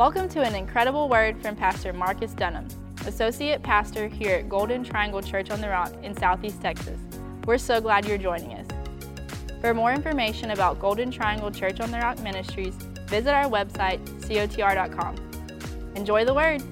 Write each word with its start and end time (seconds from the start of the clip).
Welcome 0.00 0.30
to 0.30 0.40
an 0.40 0.54
incredible 0.54 1.10
word 1.10 1.42
from 1.42 1.54
Pastor 1.54 1.92
Marcus 1.92 2.32
Dunham, 2.32 2.66
Associate 3.04 3.62
Pastor 3.62 4.08
here 4.08 4.36
at 4.36 4.48
Golden 4.48 4.82
Triangle 4.82 5.20
Church 5.20 5.50
on 5.50 5.60
the 5.60 5.68
Rock 5.68 5.92
in 6.02 6.16
Southeast 6.16 6.62
Texas. 6.62 6.98
We're 7.44 7.58
so 7.58 7.82
glad 7.82 8.08
you're 8.08 8.16
joining 8.16 8.54
us. 8.54 8.66
For 9.60 9.74
more 9.74 9.92
information 9.92 10.52
about 10.52 10.80
Golden 10.80 11.10
Triangle 11.10 11.50
Church 11.50 11.80
on 11.80 11.90
the 11.90 11.98
Rock 11.98 12.18
Ministries, 12.20 12.72
visit 13.08 13.34
our 13.34 13.44
website, 13.44 14.00
cotr.com. 14.22 15.16
Enjoy 15.94 16.24
the 16.24 16.32
word. 16.32 16.62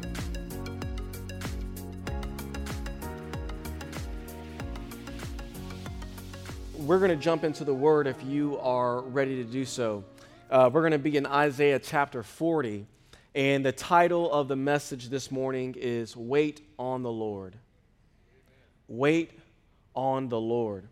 We're 6.79 6.99
going 6.99 7.11
to 7.11 7.17
jump 7.23 7.45
into 7.45 7.65
the 7.65 7.75
word 7.75 8.07
if 8.07 8.17
you 8.25 8.59
are 8.61 9.03
ready 9.03 9.37
to 9.37 9.45
do 9.45 9.67
so. 9.67 10.03
Uh, 10.51 10.71
we're 10.73 10.81
going 10.81 10.93
to 10.93 10.99
be 10.99 11.15
in 11.19 11.27
Isaiah 11.27 11.79
chapter 11.79 12.23
40, 12.23 12.87
and 13.39 13.65
the 13.65 13.71
title 13.71 14.33
of 14.33 14.49
the 14.49 14.57
message 14.57 15.11
this 15.11 15.31
morning 15.31 15.77
is 15.79 16.17
Wait 16.17 16.61
on 16.77 17.05
the 17.05 17.13
Lord. 17.13 17.55
Wait 18.89 19.31
on 19.95 20.29
the 20.29 20.41
Lord. 20.41 20.89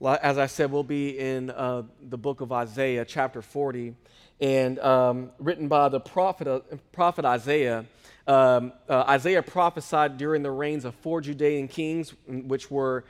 As 0.00 0.38
I 0.38 0.46
said, 0.46 0.70
we'll 0.70 0.84
be 0.84 1.18
in 1.18 1.50
uh, 1.50 1.82
the 2.00 2.16
book 2.16 2.40
of 2.40 2.52
Isaiah, 2.52 3.04
chapter 3.04 3.42
40, 3.42 3.96
and 4.40 4.78
um, 4.78 5.32
written 5.40 5.66
by 5.66 5.88
the 5.88 5.98
prophet, 5.98 6.46
uh, 6.46 6.60
prophet 6.92 7.24
Isaiah. 7.24 7.84
Um, 8.28 8.74
uh, 8.88 9.06
Isaiah 9.08 9.42
prophesied 9.42 10.18
during 10.18 10.44
the 10.44 10.52
reigns 10.52 10.84
of 10.84 10.94
four 10.94 11.20
Judean 11.20 11.66
kings, 11.66 12.14
which 12.28 12.70
were 12.70 13.02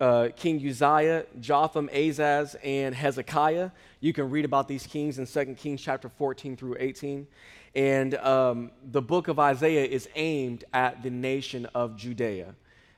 uh, 0.00 0.28
King 0.34 0.56
Uzziah, 0.66 1.26
Jotham, 1.40 1.90
Ahaz, 1.92 2.56
and 2.64 2.94
Hezekiah. 2.94 3.70
You 4.00 4.12
can 4.12 4.30
read 4.30 4.44
about 4.44 4.66
these 4.66 4.86
kings 4.86 5.18
in 5.18 5.26
2 5.26 5.54
Kings 5.54 5.80
chapter 5.80 6.08
14 6.08 6.56
through 6.56 6.76
18. 6.80 7.26
And 7.74 8.14
um, 8.16 8.70
the 8.90 9.02
book 9.02 9.28
of 9.28 9.38
Isaiah 9.38 9.84
is 9.84 10.08
aimed 10.14 10.64
at 10.72 11.02
the 11.02 11.10
nation 11.10 11.66
of 11.74 11.96
Judea. 11.96 12.54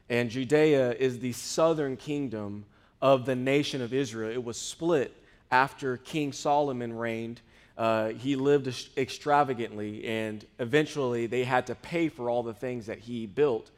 And 0.09 0.31
Judea 0.31 0.92
is 0.92 1.19
the 1.19 1.33
southern 1.33 1.97
kingdom 1.97 2.64
of 3.00 3.27
the 3.27 3.34
nation 3.34 3.83
of 3.83 3.92
Israel. 3.92 4.31
It 4.31 4.42
was 4.42 4.56
split 4.56 5.14
after 5.50 5.97
King 5.98 6.33
Solomon 6.33 6.92
reigned. 6.92 7.41
Uh, 7.77 8.11
he 8.11 8.37
lived 8.37 8.72
extravagantly, 8.97 10.05
and 10.05 10.44
eventually 10.59 11.27
they 11.27 11.42
had 11.42 11.66
to 11.66 11.75
pay 11.75 12.09
for 12.09 12.31
all 12.31 12.42
the 12.42 12.55
things 12.55 12.87
that 12.87 12.98
he 12.98 13.27
built. 13.27 13.70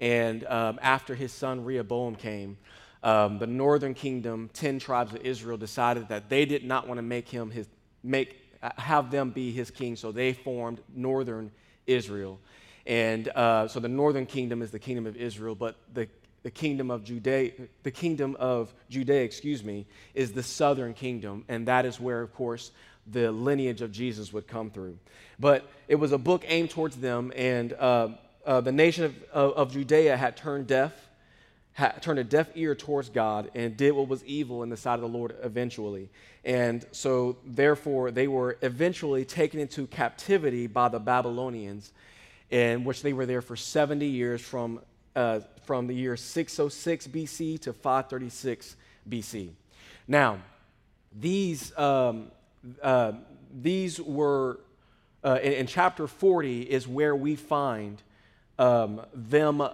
And 0.00 0.44
um, 0.46 0.78
after 0.82 1.14
his 1.14 1.32
son 1.32 1.64
Rehoboam 1.64 2.16
came, 2.16 2.56
um, 3.02 3.38
the 3.38 3.46
northern 3.46 3.94
kingdom, 3.94 4.50
10 4.52 4.78
tribes 4.78 5.14
of 5.14 5.22
Israel, 5.22 5.56
decided 5.56 6.08
that 6.08 6.28
they 6.28 6.44
did 6.44 6.64
not 6.64 6.86
want 6.86 6.98
to 6.98 7.02
make 7.02 7.28
him 7.28 7.50
his, 7.50 7.66
make, 8.02 8.36
have 8.78 9.10
them 9.10 9.30
be 9.30 9.52
his 9.52 9.70
king, 9.70 9.96
so 9.96 10.12
they 10.12 10.32
formed 10.32 10.80
northern 10.94 11.50
Israel. 11.86 12.38
And 12.86 13.28
uh, 13.28 13.68
so 13.68 13.80
the 13.80 13.88
northern 13.88 14.26
kingdom 14.26 14.62
is 14.62 14.70
the 14.70 14.78
kingdom 14.78 15.06
of 15.06 15.16
Israel, 15.16 15.54
but 15.54 15.76
the, 15.92 16.08
the 16.42 16.50
kingdom 16.50 16.90
of 16.90 17.04
Judea, 17.04 17.52
the 17.82 17.90
kingdom 17.90 18.36
of 18.38 18.74
Judea, 18.88 19.22
excuse 19.22 19.62
me, 19.62 19.86
is 20.14 20.32
the 20.32 20.42
southern 20.42 20.94
kingdom, 20.94 21.44
and 21.48 21.68
that 21.68 21.86
is 21.86 22.00
where, 22.00 22.22
of 22.22 22.34
course, 22.34 22.70
the 23.06 23.30
lineage 23.30 23.82
of 23.82 23.92
Jesus 23.92 24.32
would 24.32 24.46
come 24.46 24.70
through. 24.70 24.98
But 25.38 25.68
it 25.88 25.96
was 25.96 26.12
a 26.12 26.18
book 26.18 26.44
aimed 26.46 26.70
towards 26.70 26.96
them, 26.96 27.32
and 27.34 27.72
uh, 27.74 28.08
uh, 28.46 28.60
the 28.60 28.72
nation 28.72 29.04
of, 29.04 29.22
of, 29.32 29.52
of, 29.52 29.72
Judea 29.72 30.16
had 30.16 30.36
turned 30.36 30.66
deaf, 30.66 30.92
had 31.72 32.02
turned 32.02 32.18
a 32.18 32.24
deaf 32.24 32.48
ear 32.54 32.74
towards 32.74 33.08
God, 33.08 33.50
and 33.54 33.76
did 33.76 33.92
what 33.92 34.08
was 34.08 34.24
evil 34.24 34.62
in 34.62 34.70
the 34.70 34.76
sight 34.76 34.94
of 34.94 35.00
the 35.02 35.08
Lord 35.08 35.36
eventually. 35.42 36.08
And 36.44 36.84
so, 36.92 37.36
therefore, 37.44 38.10
they 38.10 38.28
were 38.28 38.56
eventually 38.62 39.24
taken 39.24 39.60
into 39.60 39.86
captivity 39.86 40.66
by 40.66 40.88
the 40.88 40.98
Babylonians, 40.98 41.92
in 42.50 42.84
which 42.84 43.02
they 43.02 43.12
were 43.12 43.26
there 43.26 43.42
for 43.42 43.56
70 43.56 44.06
years 44.06 44.40
from, 44.40 44.80
uh, 45.14 45.40
from 45.64 45.86
the 45.86 45.94
year 45.94 46.16
606 46.16 47.06
BC 47.08 47.60
to 47.60 47.72
536 47.72 48.76
BC. 49.08 49.50
Now, 50.08 50.38
these, 51.12 51.76
um, 51.78 52.30
uh, 52.82 53.12
these 53.60 54.00
were, 54.00 54.60
uh, 55.22 55.38
in, 55.42 55.52
in 55.52 55.66
chapter 55.66 56.06
40 56.06 56.62
is 56.62 56.88
where 56.88 57.14
we 57.14 57.36
find 57.36 58.02
um, 58.60 59.00
them 59.14 59.66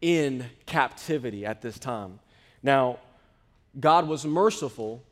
in 0.00 0.46
captivity 0.64 1.44
at 1.44 1.60
this 1.60 1.78
time. 1.78 2.18
Now, 2.62 2.98
God 3.78 4.08
was 4.08 4.24
merciful. 4.24 5.02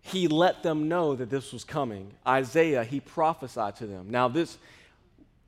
He 0.00 0.26
let 0.26 0.62
them 0.62 0.88
know 0.88 1.14
that 1.14 1.28
this 1.28 1.52
was 1.52 1.64
coming. 1.64 2.12
Isaiah, 2.26 2.82
he 2.82 2.98
prophesied 2.98 3.76
to 3.76 3.86
them. 3.86 4.06
Now, 4.08 4.28
this, 4.28 4.56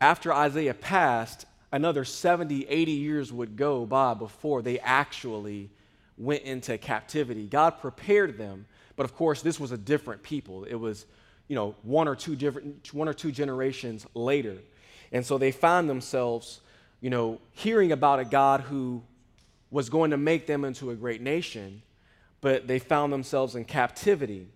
after 0.02 0.34
Isaiah 0.34 0.74
passed, 0.74 1.46
another 1.72 2.04
70, 2.04 2.66
80 2.68 2.92
years 2.92 3.32
would 3.32 3.56
go 3.56 3.86
by 3.86 4.12
before 4.12 4.60
they 4.60 4.78
actually 4.78 5.70
went 6.18 6.42
into 6.42 6.76
captivity. 6.76 7.46
God 7.46 7.80
prepared 7.80 8.36
them, 8.36 8.66
but 8.96 9.04
of 9.04 9.16
course, 9.16 9.40
this 9.40 9.58
was 9.58 9.72
a 9.72 9.78
different 9.78 10.22
people. 10.22 10.64
It 10.64 10.74
was, 10.74 11.06
you 11.46 11.56
know, 11.56 11.74
one 11.84 12.06
or 12.06 12.14
two 12.14 12.36
different, 12.36 12.92
one 12.92 13.08
or 13.08 13.14
two 13.14 13.32
generations 13.32 14.06
later. 14.12 14.58
And 15.10 15.24
so 15.24 15.38
they 15.38 15.52
found 15.52 15.88
themselves 15.88 16.60
you 17.00 17.10
know, 17.10 17.40
hearing 17.52 17.92
about 17.92 18.20
a 18.20 18.24
God 18.24 18.62
who 18.62 19.02
was 19.70 19.88
going 19.88 20.10
to 20.10 20.16
make 20.16 20.46
them 20.46 20.64
into 20.64 20.90
a 20.90 20.94
great 20.94 21.20
nation, 21.20 21.82
but 22.40 22.66
they 22.66 22.78
found 22.78 23.12
themselves 23.12 23.54
in 23.54 23.64
captivity. 23.64 24.48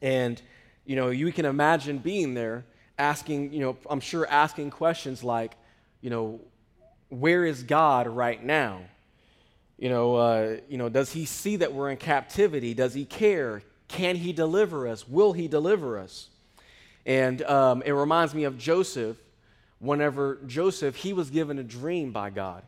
And, 0.00 0.40
you 0.84 0.96
know, 0.96 1.10
you 1.10 1.32
can 1.32 1.44
imagine 1.44 1.98
being 1.98 2.34
there 2.34 2.64
asking, 2.98 3.52
you 3.52 3.60
know, 3.60 3.76
I'm 3.88 4.00
sure 4.00 4.26
asking 4.26 4.70
questions 4.70 5.24
like, 5.24 5.54
you 6.00 6.10
know, 6.10 6.40
where 7.08 7.44
is 7.44 7.62
God 7.62 8.06
right 8.06 8.42
now? 8.42 8.80
You 9.78 9.88
know, 9.88 10.16
uh, 10.16 10.56
you 10.68 10.78
know, 10.78 10.88
does 10.88 11.12
he 11.12 11.24
see 11.24 11.56
that 11.56 11.72
we're 11.72 11.90
in 11.90 11.96
captivity? 11.96 12.74
Does 12.74 12.94
he 12.94 13.04
care? 13.04 13.62
Can 13.88 14.16
he 14.16 14.32
deliver 14.32 14.86
us? 14.86 15.08
Will 15.08 15.32
he 15.32 15.48
deliver 15.48 15.98
us? 15.98 16.28
And 17.04 17.42
um, 17.42 17.82
it 17.82 17.92
reminds 17.92 18.34
me 18.34 18.44
of 18.44 18.56
Joseph 18.58 19.16
whenever 19.82 20.38
Joseph, 20.46 20.94
he 20.94 21.12
was 21.12 21.28
given 21.28 21.58
a 21.58 21.64
dream 21.64 22.12
by 22.12 22.30
God. 22.30 22.62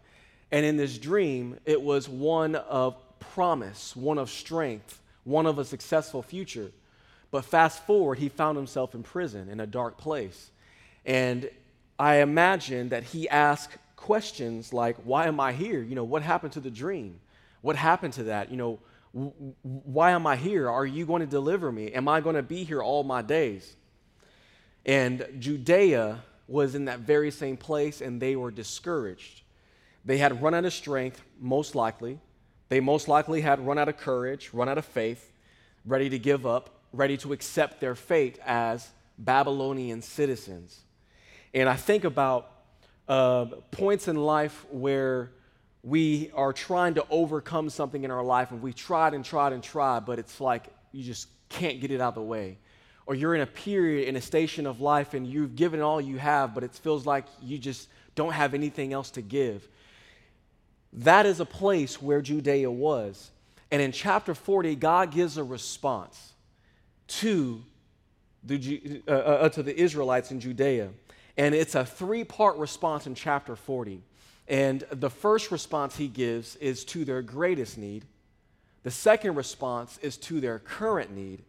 And 0.50 0.66
in 0.66 0.76
this 0.76 0.98
dream, 0.98 1.58
it 1.64 1.80
was 1.80 2.08
one 2.08 2.56
of 2.56 2.96
promise, 3.18 3.94
one 3.94 4.18
of 4.18 4.28
strength, 4.28 5.00
one 5.22 5.46
of 5.46 5.58
a 5.58 5.64
successful 5.64 6.22
future. 6.22 6.70
But 7.30 7.44
fast 7.44 7.86
forward, 7.86 8.18
he 8.18 8.28
found 8.28 8.56
himself 8.56 8.94
in 8.94 9.02
prison 9.04 9.48
in 9.48 9.60
a 9.60 9.66
dark 9.66 9.96
place. 9.96 10.50
And 11.06 11.48
I 11.98 12.16
imagine 12.16 12.88
that 12.88 13.04
he 13.04 13.28
asked 13.28 13.78
questions 13.96 14.72
like, 14.72 14.96
Why 15.04 15.26
am 15.26 15.38
I 15.38 15.52
here? 15.52 15.82
You 15.82 15.94
know, 15.94 16.04
what 16.04 16.22
happened 16.22 16.52
to 16.54 16.60
the 16.60 16.70
dream? 16.70 17.20
What 17.62 17.76
happened 17.76 18.14
to 18.14 18.24
that? 18.24 18.50
You 18.50 18.56
know, 18.56 18.80
why 19.62 20.10
am 20.10 20.26
I 20.26 20.34
here? 20.34 20.68
Are 20.68 20.84
you 20.84 21.06
going 21.06 21.20
to 21.20 21.26
deliver 21.26 21.70
me? 21.70 21.92
Am 21.92 22.08
I 22.08 22.20
going 22.20 22.34
to 22.34 22.42
be 22.42 22.64
here 22.64 22.82
all 22.82 23.04
my 23.04 23.22
days? 23.22 23.76
And 24.84 25.26
Judea 25.38 26.20
was 26.46 26.74
in 26.74 26.86
that 26.86 27.00
very 27.00 27.30
same 27.30 27.56
place 27.56 28.00
and 28.00 28.20
they 28.20 28.36
were 28.36 28.50
discouraged. 28.50 29.42
They 30.04 30.18
had 30.18 30.42
run 30.42 30.54
out 30.54 30.64
of 30.64 30.72
strength, 30.72 31.22
most 31.40 31.74
likely. 31.74 32.18
They 32.68 32.80
most 32.80 33.08
likely 33.08 33.40
had 33.40 33.64
run 33.66 33.78
out 33.78 33.88
of 33.88 33.96
courage, 33.96 34.50
run 34.52 34.68
out 34.68 34.78
of 34.78 34.84
faith, 34.84 35.32
ready 35.86 36.08
to 36.10 36.18
give 36.18 36.46
up, 36.46 36.70
ready 36.92 37.16
to 37.18 37.32
accept 37.32 37.80
their 37.80 37.94
fate 37.94 38.38
as 38.44 38.90
Babylonian 39.18 40.02
citizens. 40.02 40.80
And 41.52 41.68
I 41.68 41.76
think 41.76 42.04
about 42.04 42.50
uh, 43.08 43.46
points 43.70 44.08
in 44.08 44.16
life 44.16 44.64
where 44.70 45.30
we 45.82 46.30
are 46.34 46.52
trying 46.52 46.94
to 46.94 47.06
overcome 47.10 47.68
something 47.70 48.04
in 48.04 48.10
our 48.10 48.24
life 48.24 48.50
and 48.50 48.62
we 48.62 48.72
tried 48.72 49.14
and 49.14 49.24
tried 49.24 49.52
and 49.52 49.62
tried, 49.62 50.06
but 50.06 50.18
it's 50.18 50.40
like 50.40 50.68
you 50.92 51.02
just 51.02 51.28
can't 51.48 51.80
get 51.80 51.90
it 51.90 52.00
out 52.00 52.08
of 52.08 52.14
the 52.14 52.22
way 52.22 52.58
or 53.06 53.14
you're 53.14 53.34
in 53.34 53.40
a 53.40 53.46
period, 53.46 54.08
in 54.08 54.16
a 54.16 54.20
station 54.20 54.66
of 54.66 54.80
life, 54.80 55.14
and 55.14 55.26
you've 55.26 55.56
given 55.56 55.80
all 55.80 56.00
you 56.00 56.18
have, 56.18 56.54
but 56.54 56.64
it 56.64 56.74
feels 56.74 57.04
like 57.04 57.26
you 57.42 57.58
just 57.58 57.88
don't 58.14 58.32
have 58.32 58.54
anything 58.54 58.92
else 58.92 59.10
to 59.12 59.22
give. 59.22 59.68
That 60.92 61.26
is 61.26 61.40
a 61.40 61.44
place 61.44 62.00
where 62.00 62.22
Judea 62.22 62.70
was. 62.70 63.30
And 63.70 63.82
in 63.82 63.92
chapter 63.92 64.34
40, 64.34 64.76
God 64.76 65.10
gives 65.10 65.36
a 65.36 65.44
response 65.44 66.32
to 67.08 67.62
the, 68.44 69.02
uh, 69.08 69.10
uh, 69.10 69.48
to 69.50 69.62
the 69.62 69.78
Israelites 69.78 70.30
in 70.30 70.40
Judea. 70.40 70.90
And 71.36 71.54
it's 71.54 71.74
a 71.74 71.84
three 71.84 72.24
part 72.24 72.56
response 72.56 73.06
in 73.06 73.14
chapter 73.14 73.56
40. 73.56 74.02
And 74.46 74.84
the 74.90 75.10
first 75.10 75.50
response 75.50 75.96
he 75.96 76.08
gives 76.08 76.56
is 76.56 76.84
to 76.86 77.04
their 77.04 77.22
greatest 77.22 77.78
need, 77.78 78.04
the 78.82 78.90
second 78.90 79.34
response 79.34 79.98
is 80.02 80.16
to 80.18 80.40
their 80.40 80.58
current 80.58 81.10
need. 81.10 81.42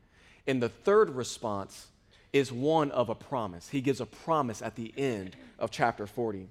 And 0.47 0.62
the 0.62 0.69
third 0.69 1.09
response 1.09 1.88
is 2.33 2.51
one 2.51 2.92
of 2.92 3.09
a 3.09 3.15
promise. 3.15 3.69
He 3.69 3.81
gives 3.81 4.01
a 4.01 4.06
promise 4.06 4.62
at 4.62 4.75
the 4.75 4.94
end 4.97 5.36
of 5.57 5.71
chapter 5.71 6.06
40. 6.06 6.47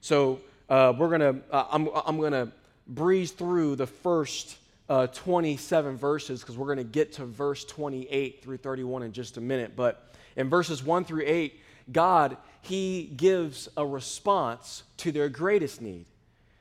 So 0.00 0.40
uh, 0.68 0.92
we're 0.98 1.08
gonna, 1.08 1.40
uh, 1.50 1.66
I'm, 1.70 1.88
I'm 2.06 2.20
gonna 2.20 2.52
breeze 2.86 3.30
through 3.30 3.76
the 3.76 3.86
first 3.86 4.58
uh, 4.88 5.06
27 5.06 5.96
verses 5.96 6.40
because 6.40 6.58
we're 6.58 6.74
to 6.74 6.84
get 6.84 7.12
to 7.14 7.24
verse 7.24 7.64
28 7.64 8.42
through 8.42 8.56
31 8.56 9.04
in 9.04 9.12
just 9.12 9.36
a 9.36 9.40
minute. 9.40 9.76
But 9.76 10.12
in 10.36 10.48
verses 10.50 10.82
1 10.82 11.04
through 11.04 11.22
8, 11.24 11.60
God, 11.92 12.36
He 12.62 13.12
gives 13.16 13.68
a 13.76 13.86
response 13.86 14.82
to 14.98 15.12
their 15.12 15.28
greatest 15.28 15.80
need. 15.80 16.06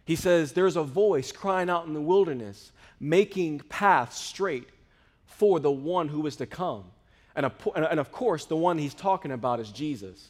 He 0.06 0.16
says, 0.16 0.54
There's 0.54 0.75
a 0.75 0.84
voice 0.84 1.32
crying 1.32 1.70
out 1.70 1.88
in 1.88 1.94
the 1.94 2.02
wilderness, 2.02 2.72
making 3.00 3.62
paths 3.62 4.20
straight 4.20 4.70
for 5.30 5.60
the 5.60 5.72
one 5.72 6.10
who 6.10 6.26
is 6.28 6.36
to 6.38 6.46
come. 6.46 6.84
And, 7.36 7.46
of 7.46 8.12
course, 8.12 8.46
the 8.46 8.58
one 8.58 8.78
he's 8.78 8.94
talking 8.94 9.31
about 9.31 9.60
is 9.60 9.72
Jesus. 9.72 10.30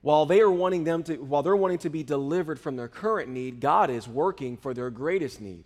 While 0.00 0.24
they 0.24 0.40
are 0.40 0.50
wanting 0.50 0.84
them 0.84 1.02
to, 1.02 1.16
while 1.16 1.42
they're 1.42 1.56
wanting 1.56 1.78
to 1.78 1.90
be 1.90 2.02
delivered 2.02 2.58
from 2.58 2.76
their 2.76 2.88
current 2.88 3.28
need, 3.28 3.60
God 3.60 3.90
is 3.90 4.08
working 4.08 4.56
for 4.56 4.72
their 4.72 4.90
greatest 4.90 5.40
need. 5.40 5.64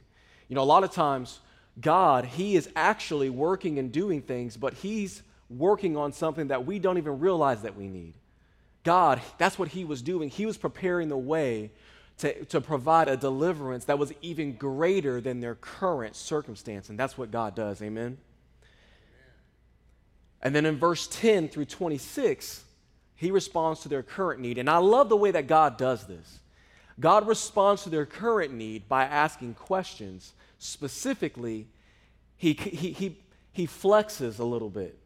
You 0.49 0.57
know, 0.57 0.63
a 0.63 0.65
lot 0.65 0.83
of 0.83 0.91
times, 0.91 1.39
God, 1.81 2.25
He 2.25 2.57
is 2.57 2.69
actually 2.75 3.31
working 3.31 3.79
and 3.79 3.93
doing 3.93 4.23
things, 4.23 4.57
but 4.57 4.75
He's 4.75 5.23
working 5.49 5.97
on 5.97 6.13
something 6.13 6.49
that 6.49 6.67
we 6.67 6.79
don't 6.79 6.99
even 6.99 7.21
realize 7.21 7.63
that 7.63 7.77
we 7.77 7.87
need. 7.87 8.15
God, 8.83 9.21
that's 9.39 9.59
what 9.59 9.69
He 9.69 9.85
was 9.85 10.03
doing. 10.03 10.31
He 10.31 10.47
was 10.47 10.57
preparing 10.57 11.09
the 11.09 11.17
way 11.17 11.71
to, 12.19 12.45
to 12.47 12.61
provide 12.61 13.09
a 13.09 13.17
deliverance 13.17 13.85
that 13.85 13.99
was 13.99 14.13
even 14.23 14.55
greater 14.55 15.21
than 15.21 15.41
their 15.41 15.55
current 15.55 16.17
circumstance. 16.17 16.89
And 16.89 16.99
that's 16.99 17.17
what 17.17 17.31
God 17.31 17.55
does. 17.55 17.81
Amen. 17.83 18.17
And 20.43 20.55
then 20.55 20.67
in 20.67 20.79
verse 20.79 21.07
10 21.07 21.49
through 21.49 21.67
26, 21.67 22.65
he 23.15 23.31
responds 23.31 23.81
to 23.81 23.89
their 23.89 24.03
current 24.03 24.41
need. 24.41 24.59
And 24.59 24.69
I 24.69 24.79
love 24.79 25.09
the 25.09 25.17
way 25.17 25.31
that 25.31 25.47
God 25.47 25.77
does 25.77 26.07
this. 26.07 26.41
God 26.99 27.27
responds 27.27 27.85
to 27.85 27.91
their 27.91 28.07
current 28.07 28.53
need 28.53 28.89
by 28.89 29.05
asking 29.05 29.55
questions. 29.55 30.33
Specifically, 30.59 31.67
he, 32.37 32.53
he, 32.55 32.93
he, 32.93 33.19
he 33.53 33.67
flexes 33.67 34.41
a 34.41 34.45
little 34.45 34.71
bit. 34.71 34.99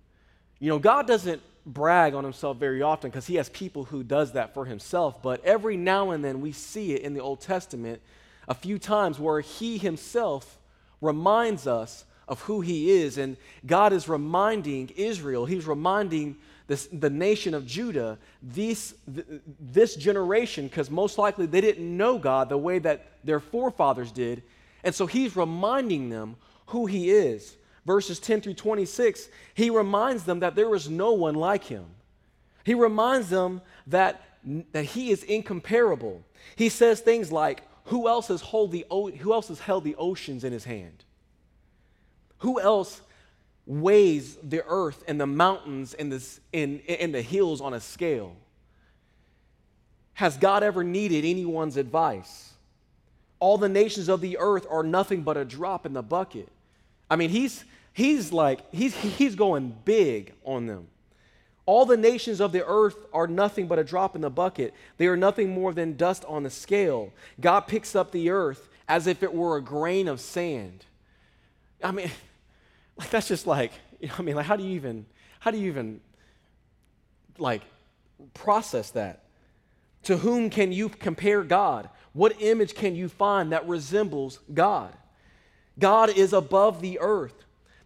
You 0.59 0.71
know, 0.71 0.79
God 0.79 1.06
doesn't 1.06 1.43
brag 1.67 2.15
on 2.15 2.23
himself 2.23 2.56
very 2.59 2.81
often 2.81 3.11
because 3.11 3.27
he 3.27 3.35
has 3.35 3.49
people 3.49 3.85
who 3.85 4.05
does 4.05 4.33
that 4.33 4.55
for 4.55 4.65
himself 4.65 5.21
but 5.21 5.44
every 5.44 5.77
now 5.77 6.12
and 6.12 6.25
then 6.25 6.41
we 6.41 6.53
see 6.53 6.93
it 6.93 7.03
in 7.03 7.12
the 7.12 7.21
old 7.21 7.41
testament 7.41 8.00
a 8.47 8.55
few 8.55 8.79
times 8.79 9.19
where 9.19 9.41
he 9.41 9.77
himself 9.77 10.59
reminds 11.00 11.67
us 11.67 12.05
of 12.28 12.40
who 12.43 12.61
he 12.61 12.90
is 12.90 13.19
and 13.19 13.37
god 13.67 13.93
is 13.93 14.08
reminding 14.08 14.88
israel 14.96 15.46
he's 15.46 15.67
reminding 15.67 16.37
this, 16.67 16.88
the 16.93 17.11
nation 17.11 17.55
of 17.55 17.67
judah 17.67 18.19
this, 18.43 18.94
this 19.06 19.94
generation 19.94 20.67
because 20.67 20.90
most 20.90 21.19
likely 21.19 21.46
they 21.46 21.61
didn't 21.61 21.96
know 21.96 22.19
god 22.19 22.49
the 22.49 22.58
way 22.58 22.78
that 22.78 23.06
their 23.25 23.40
forefathers 23.40 24.11
did 24.11 24.43
and 24.82 24.94
so 24.94 25.06
he's 25.06 25.37
reminding 25.37 26.11
them 26.11 26.37
who 26.67 26.87
he 26.87 27.11
is 27.11 27.56
verses 27.87 28.19
10 28.19 28.43
through 28.43 28.55
26, 28.55 29.28
he 29.55 29.70
reminds 29.70 30.25
them 30.25 30.40
that 30.40 30.56
there 30.56 30.75
is 30.75 30.90
no 30.90 31.12
one 31.12 31.37
like 31.37 31.64
him. 31.64 31.87
He 32.64 32.75
reminds 32.75 33.31
them 33.31 33.62
that, 33.87 34.20
that 34.73 34.84
he 34.84 35.12
is 35.12 35.23
incomparable. 35.23 36.23
He 36.56 36.69
says 36.69 37.00
things 37.00 37.31
like, 37.31 37.62
who 37.84 38.08
else, 38.08 38.26
has 38.28 38.40
hold 38.40 38.73
the, 38.73 38.84
who 38.90 39.32
else 39.32 39.49
has 39.49 39.61
held 39.61 39.84
the 39.84 39.94
oceans 39.94 40.43
in 40.43 40.52
his 40.52 40.64
hand? 40.64 41.05
Who 42.38 42.61
else 42.61 43.00
weighs 43.67 44.37
the 44.43 44.65
earth 44.67 45.03
and 45.09 45.21
the 45.21 45.27
mountains 45.27 45.94
and 45.94 46.12
the, 46.12 46.38
and, 46.53 46.81
and 46.88 47.15
the 47.15 47.23
hills 47.23 47.61
on 47.61 47.75
a 47.75 47.81
scale? 47.81 48.37
Has 50.15 50.37
God 50.37 50.62
ever 50.62 50.83
needed 50.83 51.25
anyone's 51.25 51.77
advice? 51.77 52.55
All 53.38 53.59
the 53.59 53.69
nations 53.69 54.09
of 54.09 54.21
the 54.21 54.38
earth 54.38 54.67
are 54.71 54.83
nothing 54.83 55.23
but 55.23 55.37
a 55.37 55.44
drop 55.44 55.85
in 55.85 55.93
the 55.93 56.03
bucket. 56.03 56.49
I 57.11 57.17
mean, 57.17 57.31
he's, 57.31 57.65
he's 57.93 58.33
like, 58.33 58.61
he's, 58.73 58.94
he's 58.94 59.35
going 59.35 59.77
big 59.85 60.33
on 60.44 60.67
them. 60.67 60.88
All 61.67 61.85
the 61.85 61.97
nations 61.97 62.41
of 62.41 62.53
the 62.53 62.65
earth 62.65 62.97
are 63.12 63.27
nothing 63.27 63.67
but 63.67 63.79
a 63.79 63.85
drop 63.85 64.15
in 64.15 64.23
the 64.23 64.31
bucket. 64.31 64.73
They 64.99 65.09
are 65.09 65.17
nothing 65.17 65.50
more 65.50 65.75
than 65.75 65.97
dust 65.97 66.25
on 66.27 66.44
the 66.44 66.50
scale. 66.50 67.12
God 67.41 67.62
picks 67.62 67.97
up 67.97 68.12
the 68.12 68.31
earth 68.31 68.69
as 68.88 69.06
if 69.09 69.23
it 69.23 69.35
were 69.35 69.56
a 69.56 69.62
grain 69.62 70.06
of 70.06 70.21
sand. 70.21 70.85
I 71.82 71.93
mean, 71.93 72.11
like 72.96 73.11
that's 73.11 73.28
just 73.28 73.46
like, 73.46 73.73
you 74.00 74.08
know, 74.08 74.14
I 74.19 74.23
mean, 74.23 74.37
like 74.37 74.46
how 74.46 74.56
do 74.56 74.64
you 74.64 74.70
even, 74.70 75.06
how 75.40 75.50
do 75.50 75.58
you 75.58 75.69
even 75.69 76.00
like 77.38 77.62
process 78.34 78.90
that? 78.90 79.25
To 80.05 80.17
whom 80.17 80.50
can 80.50 80.73
you 80.73 80.88
compare 80.88 81.43
God? 81.43 81.88
What 82.12 82.40
image 82.40 82.75
can 82.75 82.94
you 82.94 83.08
find 83.08 83.52
that 83.52 83.67
resembles 83.69 84.38
God? 84.52 84.94
God 85.78 86.11
is 86.11 86.32
above 86.32 86.81
the 86.81 86.99
earth. 87.00 87.34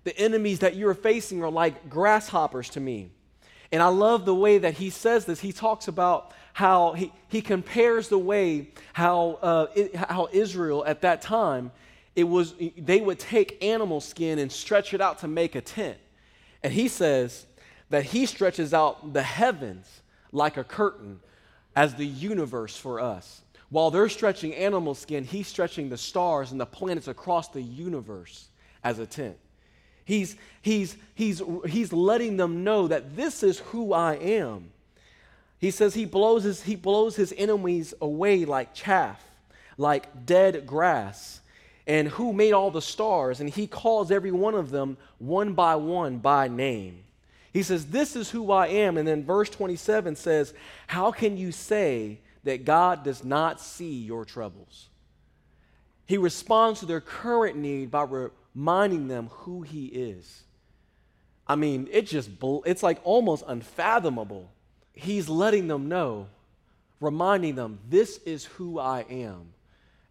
The 0.05 0.17
enemies 0.17 0.61
that 0.61 0.77
you're 0.77 0.95
facing 0.95 1.43
are 1.43 1.51
like 1.51 1.89
grasshoppers 1.89 2.71
to 2.71 2.81
me. 2.81 3.11
And 3.73 3.83
I 3.83 3.89
love 3.89 4.25
the 4.25 4.35
way 4.35 4.59
that 4.59 4.75
he 4.75 4.91
says 4.91 5.25
this. 5.25 5.41
He 5.41 5.53
talks 5.53 5.89
about 5.89 6.33
how 6.53 6.93
he, 6.93 7.13
he 7.29 7.41
compares 7.41 8.09
the 8.09 8.19
way 8.19 8.69
how, 8.93 9.39
uh, 9.43 9.67
it, 9.75 9.95
how 9.95 10.29
Israel 10.33 10.85
at 10.87 11.03
that 11.03 11.23
time, 11.23 11.71
it 12.17 12.25
was, 12.25 12.55
they 12.77 13.01
would 13.01 13.19
take 13.19 13.63
animal 13.63 14.01
skin 14.01 14.39
and 14.39 14.51
stretch 14.51 14.95
it 14.95 15.01
out 15.01 15.21
to 15.21 15.29
make 15.29 15.55
a 15.55 15.61
tent. 15.61 15.99
And 16.63 16.73
he 16.73 16.89
says 16.89 17.47
that 17.91 18.05
he 18.05 18.27
stretches 18.27 18.75
out 18.75 19.13
the 19.13 19.23
heavens 19.23 20.03
like 20.33 20.57
a 20.57 20.65
curtain 20.65 21.21
as 21.75 21.95
the 21.95 22.07
universe 22.07 22.77
for 22.77 23.01
us. 23.01 23.43
While 23.71 23.91
they're 23.91 24.09
stretching 24.09 24.55
animal 24.55 24.95
skin, 24.95 25.25
he's 25.25 25.47
stretching 25.47 25.89
the 25.89 25.97
stars 25.97 26.51
and 26.51 26.61
the 26.61 26.67
planets 26.67 27.09
across 27.09 27.49
the 27.49 27.63
universe 27.63 28.49
as 28.83 28.99
a 28.99 29.07
tent. 29.07 29.37
He's, 30.05 30.37
he's, 30.61 30.97
he's, 31.15 31.41
he's 31.69 31.93
letting 31.93 32.37
them 32.37 32.65
know 32.65 32.89
that 32.89 33.15
this 33.15 33.45
is 33.45 33.61
who 33.61 33.93
I 33.93 34.15
am. 34.15 34.73
He 35.59 35.71
says 35.71 35.95
he 35.95 36.05
blows 36.05 36.43
his, 36.43 36.63
he 36.63 36.75
blows 36.75 37.15
his 37.15 37.33
enemies 37.37 37.95
away 38.01 38.45
like 38.45 38.75
chaff, 38.75 39.23
like 39.79 40.27
dead 40.27 40.67
grass. 40.67 41.40
And 41.87 42.09
who 42.09 42.33
made 42.33 42.53
all 42.53 42.71
the 42.71 42.83
stars? 42.83 43.41
And 43.41 43.49
he 43.49 43.67
calls 43.67 44.11
every 44.11 44.33
one 44.33 44.55
of 44.55 44.71
them 44.71 44.97
one 45.19 45.55
by 45.55 45.77
one 45.77 46.19
by 46.19 46.49
name. 46.49 47.05
He 47.53 47.63
says, 47.63 47.87
This 47.87 48.17
is 48.17 48.31
who 48.31 48.53
I 48.53 48.69
am. 48.69 48.97
And 48.97 49.07
then 49.07 49.25
verse 49.25 49.51
27 49.51 50.17
says, 50.17 50.55
How 50.87 51.11
can 51.11 51.37
you 51.37 51.53
say 51.53 52.19
that 52.45 52.65
God 52.65 53.03
does 53.03 53.25
not 53.25 53.61
see 53.61 54.01
your 54.03 54.25
troubles? 54.25 54.89
He 56.07 56.19
responds 56.19 56.81
to 56.81 56.87
their 56.87 57.01
current 57.01 57.57
need 57.57 57.91
by 57.91 58.05
reminding 58.55 59.09
them 59.09 59.29
who 59.29 59.63
he 59.63 59.87
is. 59.87 60.43
I 61.47 61.57
mean, 61.57 61.89
it 61.91 62.07
just 62.07 62.31
it's 62.43 62.83
like 62.83 63.01
almost 63.05 63.45
unfathomable. 63.47 64.51
He's 64.93 65.29
letting 65.29 65.67
them 65.67 65.89
know, 65.89 66.29
reminding 67.01 67.55
them, 67.57 67.81
this 67.89 68.19
is 68.19 68.45
who 68.45 68.79
I 68.79 69.05
am. 69.09 69.53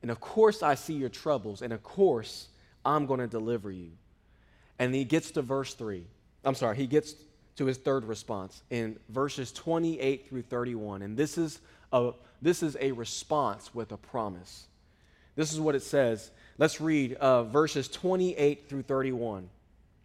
And 0.02 0.12
of 0.12 0.20
course 0.20 0.64
I 0.64 0.76
see 0.76 0.94
your 0.94 1.10
troubles, 1.10 1.62
and 1.62 1.74
of 1.74 1.84
course 1.84 2.48
I'm 2.86 3.06
going 3.06 3.20
to 3.20 3.28
deliver 3.28 3.72
you. 3.72 3.92
And 4.78 4.94
he 4.96 5.04
gets 5.04 5.32
to 5.32 5.42
verse 5.42 5.74
3. 5.74 6.04
I'm 6.46 6.56
sorry, 6.56 6.78
he 6.78 6.88
gets 6.88 7.16
to 7.58 7.66
his 7.66 7.78
third 7.78 8.06
response 8.06 8.64
in 8.70 8.98
verses 9.10 9.52
28 9.52 10.30
through 10.30 10.44
31. 10.44 11.02
And 11.02 11.18
this 11.18 11.38
is 11.38 11.60
a, 11.92 12.12
this 12.42 12.64
is 12.64 12.78
a 12.80 12.94
response 12.94 13.76
with 13.76 13.92
a 13.92 13.98
promise. 13.98 14.68
This 15.36 15.52
is 15.52 15.60
what 15.60 15.76
it 15.76 15.84
says 15.84 16.32
Let's 16.58 16.82
read 16.82 17.14
uh, 17.14 17.44
verses 17.44 17.88
28 17.88 18.68
through 18.68 18.82
31. 18.84 19.50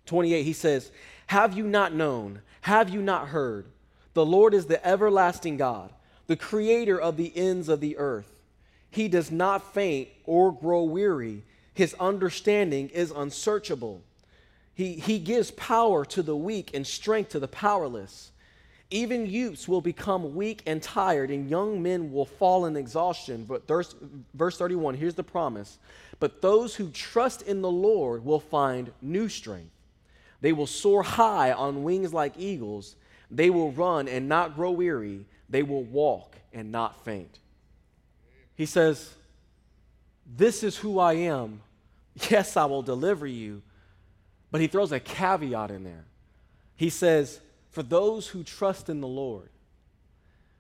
28, 0.07 0.43
he 0.43 0.53
says, 0.53 0.91
Have 1.27 1.57
you 1.57 1.65
not 1.65 1.93
known? 1.93 2.43
Have 2.61 2.91
you 2.91 3.03
not 3.03 3.29
heard? 3.29 3.67
The 4.15 4.25
Lord 4.25 4.55
is 4.55 4.67
the 4.67 4.85
everlasting 4.87 5.57
God, 5.57 5.93
the 6.29 6.37
creator 6.37 7.01
of 7.01 7.17
the 7.17 7.37
ends 7.37 7.69
of 7.69 7.81
the 7.81 7.97
earth. 7.99 8.34
He 8.95 9.09
does 9.09 9.33
not 9.33 9.75
faint 9.75 10.09
or 10.25 10.53
grow 10.53 10.85
weary. 10.85 11.43
His 11.75 11.95
understanding 11.95 12.91
is 12.91 13.11
unsearchable. 13.11 14.03
He, 14.73 14.95
he 14.95 15.19
gives 15.19 15.51
power 15.51 16.05
to 16.05 16.23
the 16.23 16.37
weak 16.37 16.71
and 16.75 16.87
strength 16.87 17.31
to 17.31 17.41
the 17.41 17.49
powerless. 17.49 18.31
Even 18.91 19.27
youths 19.27 19.67
will 19.67 19.81
become 19.81 20.37
weak 20.37 20.63
and 20.65 20.81
tired, 20.81 21.33
and 21.33 21.51
young 21.51 21.83
men 21.83 22.13
will 22.13 22.25
fall 22.25 22.67
in 22.67 22.77
exhaustion. 22.77 23.45
But 23.45 23.67
verse, 23.67 23.97
verse 24.33 24.59
31, 24.59 24.95
here's 24.95 25.15
the 25.15 25.25
promise. 25.25 25.79
But 26.21 26.41
those 26.41 26.77
who 26.77 26.89
trust 26.91 27.43
in 27.43 27.63
the 27.63 27.71
Lord 27.71 28.25
will 28.25 28.39
find 28.39 28.93
new 29.03 29.29
strength. 29.29 29.73
They 30.41 30.53
will 30.53 30.69
soar 30.69 31.03
high 31.03 31.51
on 31.51 31.83
wings 31.83 32.15
like 32.15 32.35
eagles. 32.39 32.95
They 33.29 33.51
will 33.51 33.73
run 33.73 34.07
and 34.07 34.29
not 34.29 34.55
grow 34.55 34.71
weary. 34.71 35.25
They 35.49 35.65
will 35.65 35.83
walk 35.83 36.37
and 36.53 36.71
not 36.71 37.05
faint. 37.05 37.41
He 38.57 38.67
says, 38.67 39.15
This 40.37 40.63
is 40.63 40.77
who 40.77 40.99
I 40.99 41.15
am. 41.15 41.61
Yes, 42.31 42.57
I 42.57 42.65
will 42.67 42.83
deliver 42.83 43.27
you. 43.27 43.63
But 44.51 44.61
he 44.61 44.69
throws 44.69 44.93
a 44.93 45.01
caveat 45.01 45.73
in 45.73 45.83
there. 45.83 46.05
He 46.77 46.89
says, 46.89 47.41
For 47.73 47.83
those 47.83 48.29
who 48.29 48.45
trust 48.45 48.89
in 48.89 49.01
the 49.01 49.09
Lord, 49.09 49.49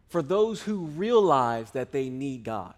for 0.08 0.20
those 0.20 0.62
who 0.62 0.86
realize 0.86 1.70
that 1.70 1.92
they 1.92 2.08
need 2.08 2.44
God, 2.44 2.74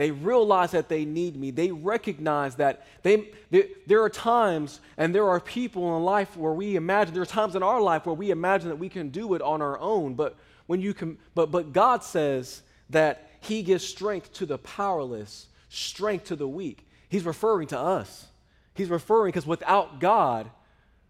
They 0.00 0.12
realize 0.12 0.70
that 0.70 0.88
they 0.88 1.04
need 1.04 1.36
me. 1.36 1.50
They 1.50 1.70
recognize 1.70 2.54
that 2.54 2.86
they, 3.02 3.28
they, 3.50 3.68
there 3.86 4.02
are 4.02 4.08
times 4.08 4.80
and 4.96 5.14
there 5.14 5.28
are 5.28 5.38
people 5.40 5.94
in 5.98 6.04
life 6.04 6.38
where 6.38 6.54
we 6.54 6.76
imagine, 6.76 7.12
there 7.12 7.22
are 7.22 7.26
times 7.26 7.54
in 7.54 7.62
our 7.62 7.82
life 7.82 8.06
where 8.06 8.14
we 8.14 8.30
imagine 8.30 8.70
that 8.70 8.76
we 8.76 8.88
can 8.88 9.10
do 9.10 9.34
it 9.34 9.42
on 9.42 9.60
our 9.60 9.78
own. 9.78 10.14
But 10.14 10.38
when 10.64 10.80
you 10.80 10.94
can, 10.94 11.18
but, 11.34 11.50
but 11.50 11.74
God 11.74 12.02
says 12.02 12.62
that 12.88 13.29
He 13.40 13.62
gives 13.62 13.86
strength 13.86 14.32
to 14.34 14.46
the 14.46 14.58
powerless, 14.58 15.48
strength 15.68 16.26
to 16.26 16.36
the 16.36 16.48
weak. 16.48 16.86
He's 17.08 17.24
referring 17.24 17.68
to 17.68 17.78
us. 17.78 18.26
He's 18.74 18.90
referring 18.90 19.32
because 19.32 19.46
without 19.46 20.00
God, 20.00 20.50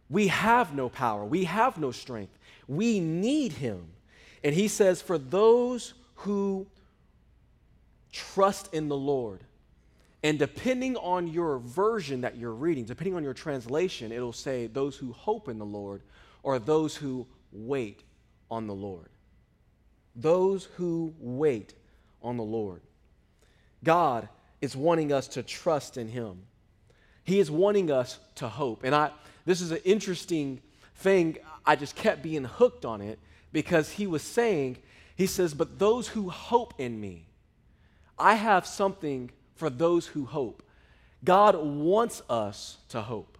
we 0.08 0.28
have 0.28 0.74
no 0.74 0.88
power, 0.88 1.24
we 1.24 1.44
have 1.44 1.78
no 1.78 1.92
strength. 1.92 2.36
We 2.66 3.00
need 3.00 3.52
Him. 3.52 3.86
And 4.42 4.54
He 4.54 4.68
says, 4.68 5.02
for 5.02 5.18
those 5.18 5.94
who 6.14 6.66
trust 8.12 8.72
in 8.74 8.88
the 8.88 8.96
Lord. 8.96 9.40
And 10.22 10.38
depending 10.38 10.96
on 10.96 11.28
your 11.28 11.58
version 11.58 12.20
that 12.22 12.36
you're 12.36 12.52
reading, 12.52 12.84
depending 12.84 13.14
on 13.14 13.24
your 13.24 13.34
translation, 13.34 14.12
it'll 14.12 14.32
say 14.32 14.66
those 14.66 14.96
who 14.96 15.12
hope 15.12 15.48
in 15.48 15.58
the 15.58 15.64
Lord 15.64 16.02
or 16.42 16.58
those 16.58 16.94
who 16.94 17.26
wait 17.52 18.02
on 18.50 18.66
the 18.66 18.74
Lord. 18.74 19.08
Those 20.14 20.64
who 20.76 21.14
wait 21.18 21.74
on 22.22 22.36
the 22.36 22.42
Lord. 22.42 22.82
God 23.82 24.28
is 24.60 24.76
wanting 24.76 25.12
us 25.12 25.28
to 25.28 25.42
trust 25.42 25.96
in 25.96 26.08
Him. 26.08 26.42
He 27.24 27.38
is 27.38 27.50
wanting 27.50 27.90
us 27.90 28.18
to 28.36 28.48
hope. 28.48 28.84
And 28.84 28.94
I 28.94 29.10
this 29.44 29.60
is 29.60 29.70
an 29.70 29.80
interesting 29.84 30.60
thing. 30.96 31.38
I 31.64 31.76
just 31.76 31.96
kept 31.96 32.22
being 32.22 32.44
hooked 32.44 32.84
on 32.84 33.00
it 33.00 33.18
because 33.52 33.90
he 33.90 34.06
was 34.06 34.22
saying, 34.22 34.78
he 35.16 35.26
says, 35.26 35.54
but 35.54 35.78
those 35.78 36.08
who 36.08 36.30
hope 36.30 36.74
in 36.78 37.00
me. 37.00 37.26
I 38.18 38.34
have 38.34 38.66
something 38.66 39.30
for 39.56 39.70
those 39.70 40.06
who 40.06 40.24
hope. 40.24 40.62
God 41.24 41.56
wants 41.56 42.22
us 42.30 42.78
to 42.90 43.02
hope. 43.02 43.38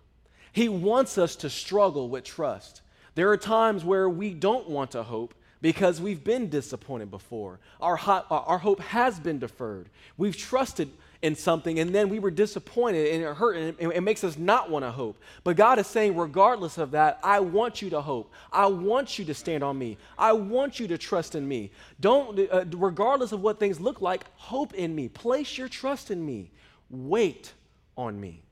He 0.53 0.69
wants 0.69 1.17
us 1.17 1.37
to 1.37 1.51
struggle 1.51 2.09
with 2.09 2.25
trust. 2.25 2.83
There 3.15 3.31
are 3.31 3.37
times 3.37 3.85
where 3.85 4.09
we 4.09 4.35
don't 4.35 4.69
want 4.69 4.91
to 4.93 5.03
hope 5.03 5.35
because 5.61 6.01
we've 6.01 6.25
been 6.25 6.49
disappointed 6.49 7.11
before. 7.11 7.61
Our, 7.81 7.99
our 8.31 8.59
hope 8.59 8.81
has 8.81 9.19
been 9.19 9.39
deferred. 9.39 9.89
We've 10.17 10.37
trusted 10.37 10.91
in 11.23 11.37
something 11.37 11.79
and 11.79 11.95
then 11.95 12.09
we 12.09 12.19
were 12.19 12.31
disappointed 12.31 13.13
and 13.13 13.23
it 13.23 13.37
hurt 13.37 13.57
and 13.57 13.79
it, 13.79 13.97
it 13.97 14.01
makes 14.01 14.25
us 14.25 14.39
not 14.39 14.71
want 14.71 14.85
to 14.85 14.91
hope. 14.91 15.19
But 15.45 15.57
God 15.57 15.79
is 15.79 15.87
saying, 15.87 16.17
regardless 16.17 16.79
of 16.79 16.93
that, 16.93 17.21
I 17.23 17.41
want 17.41 17.83
you 17.83 17.91
to 17.91 18.01
hope. 18.01 18.33
I 18.51 18.67
want 18.67 19.19
you 19.19 19.27
to 19.27 19.35
stand 19.35 19.63
on 19.63 19.77
me. 19.77 19.99
I 20.17 20.33
want 20.33 20.81
you 20.81 20.89
to 20.89 20.99
trust 20.99 21.35
in 21.35 21.47
me. 21.47 21.73
Don't, 22.01 22.39
uh, 22.51 22.65
regardless 22.75 23.33
of 23.33 23.43
what 23.43 23.61
things 23.61 23.81
look 23.81 24.01
like, 24.01 24.25
hope 24.37 24.73
in 24.75 24.95
me. 24.95 25.09
Place 25.09 25.59
your 25.59 25.69
trust 25.69 26.11
in 26.11 26.25
me. 26.25 26.51
Wait 26.89 27.53
on 27.97 28.19
me. 28.19 28.43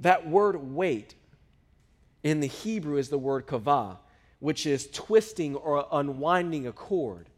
That 0.00 0.28
word 0.28 0.56
wait 0.56 1.14
in 2.22 2.40
the 2.40 2.46
Hebrew 2.46 2.96
is 2.96 3.08
the 3.08 3.18
word 3.18 3.46
kavah, 3.46 3.98
which 4.44 4.66
is 4.66 4.90
twisting 4.92 5.54
or 5.54 5.86
unwinding 5.90 6.66
a 6.66 6.72
cord. 6.72 7.30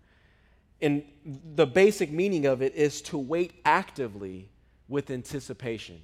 And 0.83 1.05
the 1.55 1.65
basic 1.65 2.11
meaning 2.11 2.47
of 2.47 2.63
it 2.63 2.75
is 2.75 3.01
to 3.03 3.17
wait 3.17 3.53
actively 3.65 4.49
with 4.89 5.13
anticipation. 5.13 6.03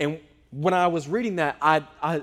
And 0.00 0.18
when 0.50 0.74
I 0.74 0.88
was 0.88 1.06
reading 1.06 1.36
that, 1.36 1.56
I, 1.62 1.84
I, 2.02 2.22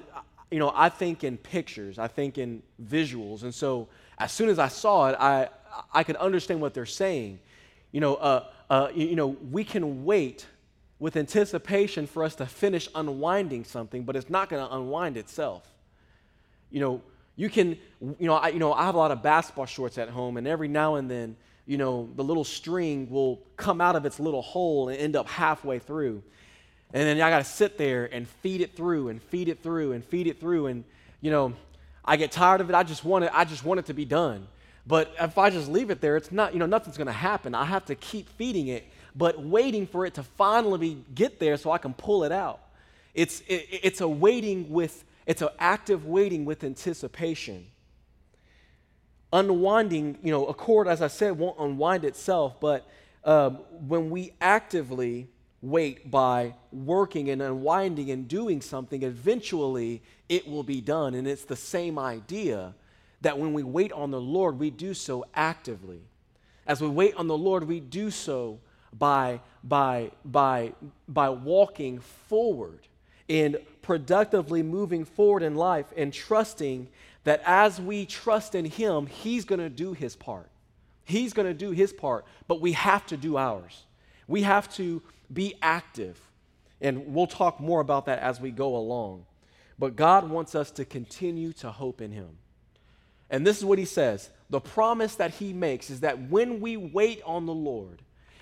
you 0.51 0.59
know, 0.59 0.73
I 0.75 0.89
think 0.89 1.23
in 1.23 1.37
pictures, 1.37 1.97
I 1.97 2.09
think 2.09 2.37
in 2.37 2.61
visuals. 2.83 3.43
And 3.43 3.55
so 3.55 3.87
as 4.17 4.33
soon 4.33 4.49
as 4.49 4.59
I 4.59 4.67
saw 4.67 5.07
it, 5.07 5.15
I, 5.17 5.47
I 5.93 6.03
could 6.03 6.17
understand 6.17 6.59
what 6.59 6.73
they're 6.73 6.85
saying. 6.85 7.39
You 7.93 8.01
know, 8.01 8.15
uh, 8.15 8.43
uh, 8.69 8.89
you 8.93 9.15
know, 9.15 9.37
we 9.49 9.63
can 9.63 10.03
wait 10.03 10.45
with 10.99 11.15
anticipation 11.15 12.07
for 12.07 12.25
us 12.25 12.35
to 12.35 12.45
finish 12.45 12.89
unwinding 12.93 13.63
something, 13.63 14.03
but 14.03 14.17
it's 14.17 14.29
not 14.29 14.49
going 14.49 14.67
to 14.67 14.75
unwind 14.75 15.15
itself. 15.15 15.65
You 16.69 16.81
know, 16.81 17.01
you 17.35 17.49
can, 17.49 17.77
you 18.01 18.27
know, 18.27 18.35
I, 18.35 18.49
you 18.49 18.59
know, 18.59 18.73
I 18.73 18.85
have 18.85 18.95
a 18.95 18.97
lot 18.97 19.11
of 19.11 19.21
basketball 19.21 19.65
shorts 19.65 19.97
at 19.97 20.09
home, 20.09 20.37
and 20.37 20.47
every 20.47 20.67
now 20.67 20.95
and 20.95 21.09
then, 21.09 21.35
you 21.65 21.77
know, 21.77 22.09
the 22.15 22.23
little 22.23 22.43
string 22.43 23.09
will 23.09 23.41
come 23.57 23.81
out 23.81 23.95
of 23.95 24.05
its 24.05 24.19
little 24.19 24.41
hole 24.41 24.89
and 24.89 24.97
end 24.97 25.15
up 25.15 25.27
halfway 25.27 25.79
through. 25.79 26.21
And 26.93 27.03
then 27.03 27.19
I 27.19 27.29
got 27.29 27.39
to 27.39 27.43
sit 27.43 27.77
there 27.77 28.05
and 28.05 28.27
feed 28.27 28.61
it 28.61 28.75
through 28.75 29.09
and 29.09 29.21
feed 29.21 29.49
it 29.49 29.61
through 29.61 29.93
and 29.93 30.05
feed 30.05 30.27
it 30.27 30.39
through. 30.39 30.67
And, 30.67 30.83
you 31.19 31.31
know, 31.31 31.53
I 32.05 32.15
get 32.17 32.31
tired 32.31 32.61
of 32.61 32.69
it. 32.69 32.75
I 32.75 32.83
just 32.83 33.03
want 33.03 33.25
it, 33.25 33.31
I 33.33 33.43
just 33.43 33.65
want 33.65 33.79
it 33.79 33.87
to 33.87 33.93
be 33.93 34.05
done. 34.05 34.47
But 34.87 35.13
if 35.19 35.37
I 35.37 35.49
just 35.49 35.67
leave 35.67 35.89
it 35.89 35.99
there, 35.99 36.15
it's 36.15 36.31
not, 36.31 36.53
you 36.53 36.59
know, 36.59 36.67
nothing's 36.67 36.95
going 36.95 37.07
to 37.07 37.13
happen. 37.13 37.55
I 37.55 37.65
have 37.65 37.85
to 37.85 37.95
keep 37.95 38.29
feeding 38.29 38.67
it, 38.67 38.85
but 39.15 39.41
waiting 39.41 39.87
for 39.87 40.05
it 40.05 40.13
to 40.13 40.23
finally 40.23 41.03
get 41.15 41.39
there 41.39 41.57
so 41.57 41.71
I 41.71 41.79
can 41.79 41.93
pull 41.93 42.23
it 42.23 42.31
out. 42.31 42.59
It's, 43.15 43.41
it, 43.47 43.67
it's 43.71 44.01
a 44.01 44.07
waiting 44.07 44.69
with, 44.69 45.03
it's 45.25 45.41
an 45.41 45.49
active 45.59 46.05
waiting 46.05 46.45
with 46.45 46.63
anticipation 46.63 47.65
unwinding, 49.35 50.17
you 50.23 50.31
know, 50.31 50.45
a 50.45 50.53
cord, 50.53 50.87
as 50.87 51.01
I 51.01 51.07
said, 51.07 51.37
won't 51.37 51.59
unwind 51.59 52.05
itself, 52.05 52.59
but 52.59 52.87
um, 53.25 53.55
when 53.87 54.09
we 54.09 54.31
actively 54.39 55.27
wait 55.61 56.09
by 56.09 56.53
working 56.71 57.29
and 57.29 57.41
unwinding 57.41 58.11
and 58.11 58.27
doing 58.27 58.61
something, 58.61 59.03
eventually 59.03 60.01
it 60.29 60.47
will 60.47 60.63
be 60.63 60.79
done. 60.79 61.15
And 61.15 61.27
it's 61.27 61.43
the 61.43 61.55
same 61.55 61.99
idea 61.99 62.73
that 63.21 63.37
when 63.37 63.53
we 63.53 63.63
wait 63.63 63.91
on 63.91 64.11
the 64.11 64.21
Lord, 64.21 64.57
we 64.57 64.69
do 64.69 64.93
so 64.93 65.25
actively. 65.33 66.01
As 66.65 66.81
we 66.81 66.87
wait 66.87 67.15
on 67.15 67.27
the 67.27 67.37
Lord, 67.37 67.67
we 67.67 67.79
do 67.79 68.11
so 68.11 68.59
by, 68.97 69.41
by, 69.63 70.11
by, 70.23 70.73
by 71.09 71.29
walking 71.29 71.99
forward 71.99 72.87
and 73.27 73.57
productively 73.85 74.63
moving 74.63 75.05
forward 75.05 75.43
in 75.43 75.53
life 75.53 75.85
and 75.95 76.11
trusting 76.11 76.87
that 77.23 77.39
as 77.45 77.79
we 77.79 78.05
trust 78.05 78.55
in 78.55 78.65
Him, 78.65 79.05
He's 79.05 79.45
going 79.45 79.59
to 79.59 79.69
do 79.69 79.93
His 79.93 80.15
part. 80.15 80.49
He's 81.03 81.33
going 81.33 81.47
to 81.47 81.53
do 81.53 81.69
His 81.69 81.93
part, 81.93 82.25
but 82.47 82.59
we 82.59 82.71
have 82.71 83.05
to 83.07 83.17
do 83.17 83.37
ours. 83.37 83.83
We 84.27 84.41
have 84.41 84.73
to 84.75 85.03
be 85.31 85.53
active. 85.61 86.19
And 86.81 87.13
we'll 87.13 87.27
talk 87.27 87.59
more 87.59 87.79
about 87.79 88.07
that 88.07 88.19
as 88.19 88.41
we 88.41 88.49
go 88.49 88.75
along. 88.75 89.25
But 89.77 89.95
God 89.95 90.29
wants 90.31 90.55
us 90.55 90.71
to 90.71 90.85
continue 90.85 91.53
to 91.53 91.71
hope 91.71 92.01
in 92.01 92.11
Him. 92.11 92.29
And 93.29 93.45
this 93.45 93.59
is 93.59 93.65
what 93.65 93.77
He 93.77 93.85
says 93.85 94.31
the 94.49 94.61
promise 94.61 95.15
that 95.15 95.35
He 95.35 95.53
makes 95.53 95.91
is 95.91 95.99
that 95.99 96.29
when 96.29 96.59
we 96.59 96.75
wait 96.75 97.21
on 97.23 97.45
the 97.45 97.53
Lord, 97.53 98.01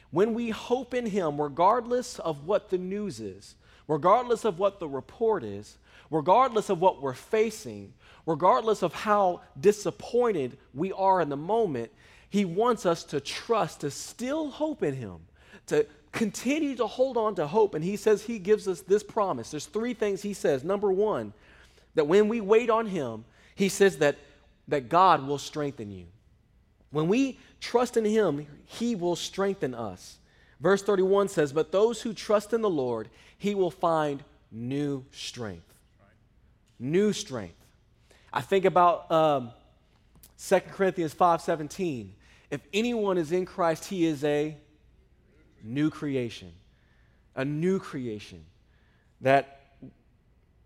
when 0.10 0.34
we 0.34 0.52
hope 0.52 0.94
in 0.94 1.06
Him, 1.06 1.42
regardless 1.42 2.18
of 2.20 2.46
what 2.46 2.70
the 2.70 2.78
news 2.78 3.20
is, 3.20 3.56
regardless 3.88 4.46
of 4.46 4.60
what 4.60 4.80
the 4.80 4.88
report 4.88 5.44
is, 5.44 5.78
regardless 6.10 6.70
of 6.70 6.80
what 6.80 7.02
we're 7.02 7.14
facing, 7.14 7.94
regardless 8.26 8.82
of 8.82 8.94
how 8.94 9.42
disappointed 9.60 10.58
we 10.74 10.92
are 10.94 11.22
in 11.22 11.30
the 11.30 11.38
moment, 11.38 11.92
He 12.30 12.46
wants 12.46 12.86
us 12.86 13.04
to 13.06 13.20
trust, 13.20 13.82
to 13.82 13.92
still 13.92 14.50
hope 14.50 14.84
in 14.84 14.96
Him, 14.96 15.18
to 15.68 15.86
continue 16.12 16.76
to 16.76 16.88
hold 16.88 17.18
on 17.18 17.36
to 17.36 17.48
hope. 17.48 17.74
And 17.74 17.84
He 17.84 17.98
says 17.98 18.24
He 18.24 18.40
gives 18.40 18.68
us 18.68 18.82
this 18.82 19.04
promise. 19.04 19.52
There's 19.52 19.66
three 19.66 19.94
things 19.94 20.22
He 20.22 20.34
says. 20.34 20.64
Number 20.64 20.92
one, 20.92 21.34
that 21.96 22.08
when 22.08 22.28
we 22.28 22.42
wait 22.42 22.70
on 22.70 22.86
Him, 22.86 23.26
He 23.56 23.70
says 23.70 23.98
that, 23.98 24.18
that 24.68 24.90
God 24.90 25.28
will 25.28 25.38
strengthen 25.38 25.92
you. 25.92 26.06
When 26.92 27.08
we 27.08 27.40
trust 27.60 27.98
in 27.98 28.06
Him, 28.06 28.46
He 28.66 28.96
will 28.96 29.16
strengthen 29.16 29.74
us. 29.74 30.20
Verse 30.64 30.82
31 30.82 31.28
says, 31.28 31.52
But 31.52 31.74
those 31.74 32.02
who 32.02 32.14
trust 32.14 32.54
in 32.54 32.62
the 32.62 32.70
Lord, 32.70 33.10
He 33.38 33.54
will 33.54 33.70
find 33.70 34.24
new 34.50 35.04
strength. 35.12 35.74
New 36.80 37.12
strength. 37.12 37.58
I 38.32 38.40
think 38.40 38.64
about 38.64 39.12
um, 39.12 39.52
2 40.40 40.62
Corinthians 40.72 41.14
5.17. 41.14 42.12
If 42.50 42.62
anyone 42.74 43.18
is 43.18 43.34
in 43.34 43.46
Christ, 43.46 43.86
he 43.86 44.06
is 44.06 44.24
a 44.24 44.56
new 45.64 45.90
creation. 45.90 46.54
A 47.36 47.44
new 47.44 47.78
creation. 47.78 48.46
That 49.20 49.60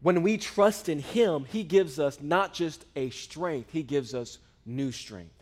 when 0.01 0.21
we 0.21 0.37
trust 0.37 0.89
in 0.89 0.99
him, 0.99 1.45
he 1.45 1.63
gives 1.63 1.99
us 1.99 2.19
not 2.21 2.53
just 2.53 2.85
a 2.95 3.09
strength, 3.09 3.71
he 3.71 3.81
gives 3.81 4.13
us 4.13 4.37
new 4.63 4.91
strength. 4.91 5.33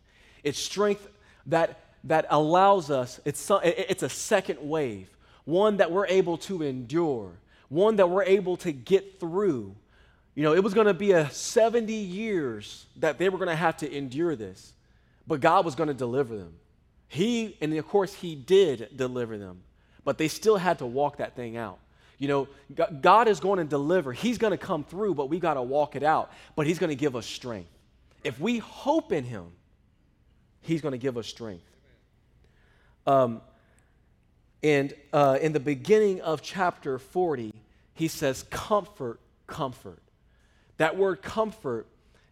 It's 0.43 0.59
strength 0.59 1.07
that, 1.47 1.79
that 2.05 2.25
allows 2.29 2.89
us, 2.89 3.19
it's, 3.25 3.51
it's 3.63 4.03
a 4.03 4.09
second 4.09 4.59
wave, 4.62 5.09
one 5.43 5.77
that 5.77 5.91
we're 5.91 6.07
able 6.07 6.38
to 6.38 6.63
endure, 6.63 7.31
one 7.69 7.97
that 7.97 8.09
we're 8.09 8.24
able 8.24 8.57
to 8.57 8.71
get 8.71 9.19
through 9.19 9.75
you 10.35 10.43
know, 10.43 10.53
it 10.53 10.62
was 10.62 10.74
going 10.74 10.88
to 10.88 10.93
be 10.93 11.13
a 11.13 11.29
70 11.29 11.93
years 11.93 12.85
that 12.97 13.17
they 13.17 13.29
were 13.29 13.38
going 13.38 13.50
to 13.50 13.55
have 13.55 13.77
to 13.77 13.91
endure 13.91 14.35
this, 14.35 14.74
but 15.25 15.39
God 15.39 15.63
was 15.63 15.75
going 15.75 15.88
to 15.88 15.93
deliver 15.93 16.38
them. 16.38 16.53
He, 17.07 17.57
and 17.62 17.74
of 17.74 17.88
course, 17.88 18.13
He 18.13 18.35
did 18.35 18.89
deliver 18.95 19.38
them, 19.38 19.63
but 20.03 20.17
they 20.17 20.27
still 20.27 20.57
had 20.57 20.79
to 20.79 20.85
walk 20.85 21.17
that 21.17 21.35
thing 21.35 21.55
out. 21.55 21.79
You 22.17 22.27
know, 22.27 22.47
God 23.01 23.27
is 23.27 23.39
going 23.39 23.59
to 23.59 23.65
deliver. 23.65 24.12
He's 24.12 24.38
going 24.38 24.51
to 24.51 24.57
come 24.57 24.83
through, 24.83 25.15
but 25.15 25.29
we 25.29 25.39
got 25.39 25.55
to 25.55 25.62
walk 25.62 25.95
it 25.95 26.03
out. 26.03 26.31
But 26.55 26.67
He's 26.67 26.79
going 26.79 26.89
to 26.89 26.95
give 26.95 27.15
us 27.15 27.25
strength. 27.25 27.69
If 28.24 28.39
we 28.39 28.59
hope 28.59 29.12
in 29.13 29.24
Him, 29.24 29.47
He's 30.62 30.81
going 30.81 30.93
to 30.93 30.97
give 30.97 31.17
us 31.17 31.27
strength. 31.27 31.63
Um, 33.05 33.41
And 34.63 34.95
uh, 35.13 35.38
in 35.41 35.53
the 35.53 35.59
beginning 35.59 36.21
of 36.21 36.41
chapter 36.41 36.97
40, 36.97 37.53
he 37.93 38.07
says, 38.07 38.43
Comfort, 38.50 39.19
comfort. 39.45 40.01
That 40.77 40.97
word 40.97 41.21
comfort 41.21 41.85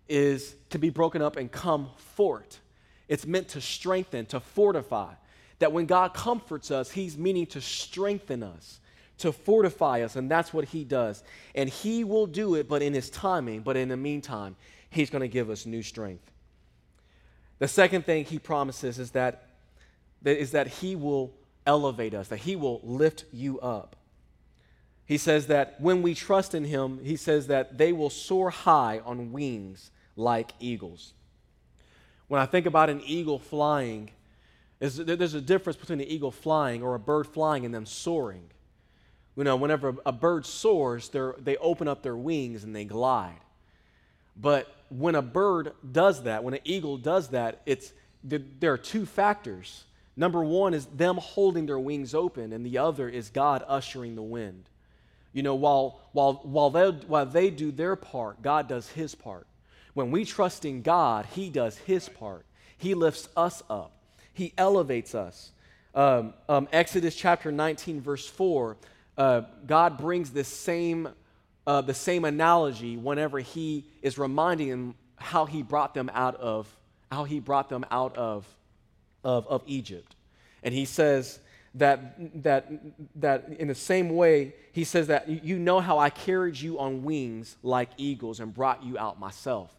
is 0.09 0.55
to 0.71 0.79
be 0.79 0.89
broken 0.89 1.21
up 1.21 1.37
and 1.37 1.51
come 1.51 1.91
fort. 1.95 2.59
It's 3.07 3.27
meant 3.27 3.49
to 3.49 3.61
strengthen, 3.61 4.25
to 4.27 4.39
fortify. 4.39 5.13
That 5.59 5.71
when 5.71 5.85
God 5.85 6.15
comforts 6.15 6.71
us, 6.71 6.89
He's 6.89 7.19
meaning 7.19 7.45
to 7.47 7.61
strengthen 7.61 8.41
us, 8.41 8.79
to 9.19 9.31
fortify 9.31 10.01
us, 10.01 10.15
and 10.15 10.29
that's 10.29 10.51
what 10.51 10.65
He 10.65 10.83
does. 10.83 11.23
And 11.53 11.69
He 11.69 12.03
will 12.03 12.25
do 12.25 12.55
it, 12.55 12.67
but 12.67 12.81
in 12.81 12.95
His 12.95 13.11
timing. 13.11 13.61
But 13.61 13.77
in 13.77 13.89
the 13.89 13.97
meantime, 13.97 14.55
He's 14.89 15.11
going 15.11 15.21
to 15.21 15.27
give 15.27 15.51
us 15.51 15.67
new 15.67 15.83
strength. 15.83 16.31
The 17.59 17.67
second 17.67 18.05
thing 18.07 18.25
He 18.25 18.39
promises 18.39 18.97
is 18.97 19.11
that, 19.11 19.49
is 20.23 20.51
that 20.51 20.67
He 20.67 20.95
will 20.95 21.33
elevate 21.65 22.13
us, 22.13 22.27
that 22.29 22.39
He 22.39 22.55
will 22.55 22.79
lift 22.83 23.25
you 23.31 23.59
up. 23.59 23.95
He 25.05 25.17
says 25.17 25.47
that 25.47 25.79
when 25.81 26.01
we 26.01 26.15
trust 26.15 26.55
in 26.55 26.63
Him, 26.63 26.99
He 27.03 27.15
says 27.15 27.47
that 27.47 27.77
they 27.77 27.91
will 27.91 28.09
soar 28.09 28.49
high 28.49 29.01
on 29.05 29.31
wings 29.31 29.91
like 30.15 30.51
eagles. 30.59 31.13
When 32.27 32.39
I 32.39 32.45
think 32.45 32.65
about 32.65 32.89
an 32.89 33.01
eagle 33.05 33.39
flying, 33.39 34.11
there's 34.79 35.33
a 35.33 35.41
difference 35.41 35.77
between 35.77 36.01
an 36.01 36.07
eagle 36.07 36.31
flying 36.31 36.83
or 36.83 36.95
a 36.95 36.99
bird 36.99 37.27
flying 37.27 37.65
and 37.65 37.73
them 37.73 37.85
soaring. 37.85 38.49
You 39.35 39.43
know, 39.43 39.55
whenever 39.55 39.95
a 40.05 40.11
bird 40.11 40.45
soars, 40.45 41.09
they 41.09 41.57
open 41.57 41.87
up 41.87 42.03
their 42.03 42.15
wings 42.15 42.63
and 42.63 42.75
they 42.75 42.85
glide. 42.85 43.39
But 44.35 44.73
when 44.89 45.15
a 45.15 45.21
bird 45.21 45.73
does 45.91 46.23
that, 46.23 46.43
when 46.43 46.53
an 46.53 46.59
eagle 46.63 46.97
does 46.97 47.29
that, 47.29 47.61
it's, 47.65 47.93
there 48.23 48.73
are 48.73 48.77
two 48.77 49.05
factors. 49.05 49.83
Number 50.15 50.43
one 50.43 50.73
is 50.73 50.85
them 50.85 51.17
holding 51.17 51.65
their 51.65 51.79
wings 51.79 52.13
open, 52.13 52.53
and 52.53 52.65
the 52.65 52.77
other 52.77 53.09
is 53.09 53.29
God 53.29 53.63
ushering 53.67 54.15
the 54.15 54.21
wind. 54.21 54.69
You 55.31 55.41
know, 55.41 55.55
while, 55.55 55.99
while, 56.11 56.39
while, 56.43 56.69
they, 56.69 56.89
while 57.07 57.25
they 57.25 57.49
do 57.49 57.71
their 57.71 57.95
part, 57.95 58.41
God 58.41 58.67
does 58.67 58.89
his 58.89 59.15
part. 59.15 59.47
When 59.93 60.09
we 60.09 60.25
trust 60.25 60.65
in 60.65 60.81
God, 60.81 61.27
He 61.33 61.49
does 61.49 61.77
His 61.77 62.09
part. 62.09 62.45
He 62.77 62.93
lifts 62.93 63.29
us 63.37 63.63
up, 63.69 63.91
He 64.33 64.53
elevates 64.57 65.15
us. 65.15 65.51
Um, 65.95 66.33
um, 66.49 66.67
Exodus 66.71 67.15
chapter 67.15 67.51
19, 67.51 68.01
verse 68.01 68.27
4, 68.27 68.77
uh, 69.15 69.41
God 69.67 69.99
brings 69.99 70.31
this 70.31 70.47
same, 70.47 71.09
uh, 71.67 71.81
the 71.81 71.93
same 71.93 72.25
analogy 72.25 72.97
whenever 72.97 73.39
He 73.39 73.85
is 74.01 74.17
reminding 74.17 74.69
them 74.69 74.95
how 75.17 75.45
He 75.45 75.61
brought 75.61 75.93
them 75.93 76.09
out 76.13 76.35
of, 76.37 76.67
how 77.11 77.25
He 77.25 77.39
brought 77.39 77.69
them 77.69 77.85
out 77.91 78.17
of, 78.17 78.47
of, 79.23 79.47
of 79.47 79.63
Egypt. 79.65 80.15
And 80.63 80.73
He 80.73 80.85
says, 80.85 81.39
that, 81.75 82.43
that, 82.43 82.71
that 83.15 83.49
in 83.57 83.67
the 83.67 83.75
same 83.75 84.09
way, 84.09 84.53
he 84.71 84.83
says 84.83 85.07
that 85.07 85.27
you 85.43 85.57
know 85.57 85.79
how 85.79 85.97
I 85.97 86.09
carried 86.09 86.59
you 86.59 86.79
on 86.79 87.03
wings 87.03 87.55
like 87.63 87.89
eagles 87.97 88.39
and 88.39 88.53
brought 88.53 88.83
you 88.83 88.97
out 88.97 89.19
myself. 89.19 89.75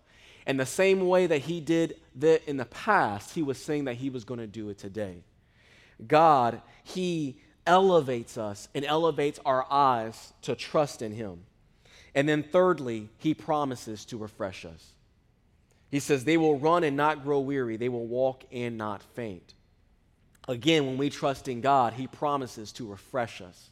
And 0.46 0.58
the 0.58 0.66
same 0.66 1.06
way 1.06 1.26
that 1.26 1.38
he 1.38 1.60
did 1.60 1.96
that 2.16 2.42
in 2.48 2.56
the 2.56 2.66
past, 2.66 3.34
he 3.34 3.42
was 3.42 3.58
saying 3.58 3.84
that 3.84 3.94
he 3.94 4.10
was 4.10 4.24
going 4.24 4.40
to 4.40 4.46
do 4.46 4.68
it 4.68 4.78
today. 4.78 5.22
God, 6.06 6.60
he 6.82 7.40
elevates 7.66 8.36
us 8.36 8.68
and 8.74 8.84
elevates 8.84 9.38
our 9.46 9.64
eyes 9.70 10.32
to 10.42 10.54
trust 10.54 11.00
in 11.00 11.12
him. 11.12 11.44
And 12.14 12.28
then 12.28 12.42
thirdly, 12.42 13.08
he 13.18 13.34
promises 13.34 14.04
to 14.06 14.18
refresh 14.18 14.64
us. 14.64 14.93
He 15.94 16.00
says, 16.00 16.24
They 16.24 16.36
will 16.36 16.58
run 16.58 16.82
and 16.82 16.96
not 16.96 17.22
grow 17.22 17.38
weary, 17.38 17.76
they 17.76 17.88
will 17.88 18.04
walk 18.04 18.42
and 18.50 18.76
not 18.76 19.00
faint. 19.14 19.54
Again, 20.48 20.86
when 20.86 20.98
we 20.98 21.08
trust 21.08 21.46
in 21.46 21.60
God, 21.60 21.92
he 21.92 22.08
promises 22.08 22.72
to 22.72 22.90
refresh 22.90 23.40
us. 23.40 23.70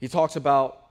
He 0.00 0.06
talks 0.06 0.36
about 0.36 0.84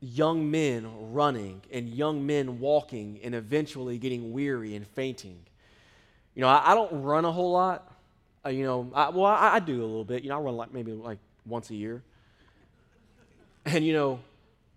young 0.00 0.50
men 0.50 1.12
running 1.12 1.60
and 1.70 1.90
young 1.90 2.24
men 2.24 2.60
walking 2.60 3.20
and 3.22 3.34
eventually 3.34 3.98
getting 3.98 4.32
weary 4.32 4.74
and 4.74 4.86
fainting. 4.86 5.38
You 6.34 6.40
know, 6.40 6.48
I, 6.48 6.72
I 6.72 6.74
don't 6.74 7.02
run 7.02 7.26
a 7.26 7.30
whole 7.30 7.52
lot. 7.52 7.92
Uh, 8.42 8.48
you 8.48 8.64
know, 8.64 8.90
I, 8.94 9.10
well, 9.10 9.26
I, 9.26 9.56
I, 9.56 9.58
do 9.58 9.82
a 9.82 9.84
little 9.84 10.06
bit. 10.06 10.22
You 10.22 10.30
know, 10.30 10.38
I 10.38 10.40
run 10.40 10.56
like 10.56 10.72
maybe 10.72 10.92
like 10.92 11.18
once 11.44 11.68
a 11.68 11.74
year. 11.74 12.02
And, 13.66 13.84
you 13.84 13.92
know, 13.92 14.20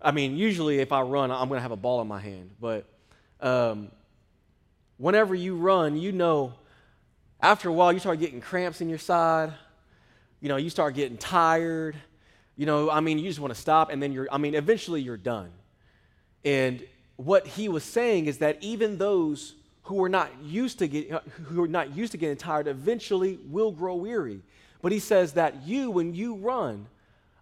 I 0.04 0.12
mean, 0.12 0.36
usually 0.36 0.78
if 0.78 0.92
I 0.92 1.00
run, 1.00 1.30
I'm 1.30 1.48
going 1.48 1.58
to 1.58 1.62
have 1.62 1.72
a 1.72 1.76
ball 1.76 2.00
in 2.00 2.06
my 2.06 2.20
hand. 2.20 2.50
But 2.60 2.86
um, 3.40 3.90
whenever 4.98 5.34
you 5.34 5.56
run, 5.56 5.96
you 5.96 6.12
know, 6.12 6.52
after 7.40 7.68
a 7.68 7.72
while, 7.72 7.92
you 7.92 7.98
start 7.98 8.20
getting 8.20 8.40
cramps 8.40 8.80
in 8.80 8.88
your 8.88 8.98
side. 8.98 9.52
You 10.40 10.48
know, 10.48 10.56
you 10.56 10.70
start 10.70 10.94
getting 10.94 11.16
tired 11.16 11.96
you 12.56 12.66
know, 12.66 12.90
I 12.90 13.00
mean, 13.00 13.18
you 13.18 13.28
just 13.28 13.40
want 13.40 13.52
to 13.52 13.60
stop 13.60 13.90
and 13.90 14.02
then 14.02 14.12
you're, 14.12 14.28
I 14.30 14.38
mean, 14.38 14.54
eventually 14.54 15.00
you're 15.00 15.16
done. 15.16 15.50
And 16.44 16.84
what 17.16 17.46
he 17.46 17.68
was 17.68 17.82
saying 17.82 18.26
is 18.26 18.38
that 18.38 18.62
even 18.62 18.98
those 18.98 19.54
who 19.84 20.02
are 20.02 20.08
not 20.08 20.30
used 20.42 20.78
to 20.78 20.88
get, 20.88 21.10
who 21.46 21.62
are 21.62 21.68
not 21.68 21.96
used 21.96 22.12
to 22.12 22.18
getting 22.18 22.36
tired 22.36 22.68
eventually 22.68 23.38
will 23.46 23.72
grow 23.72 23.96
weary. 23.96 24.40
But 24.82 24.92
he 24.92 24.98
says 24.98 25.32
that 25.32 25.66
you, 25.66 25.90
when 25.90 26.14
you 26.14 26.36
run, 26.36 26.86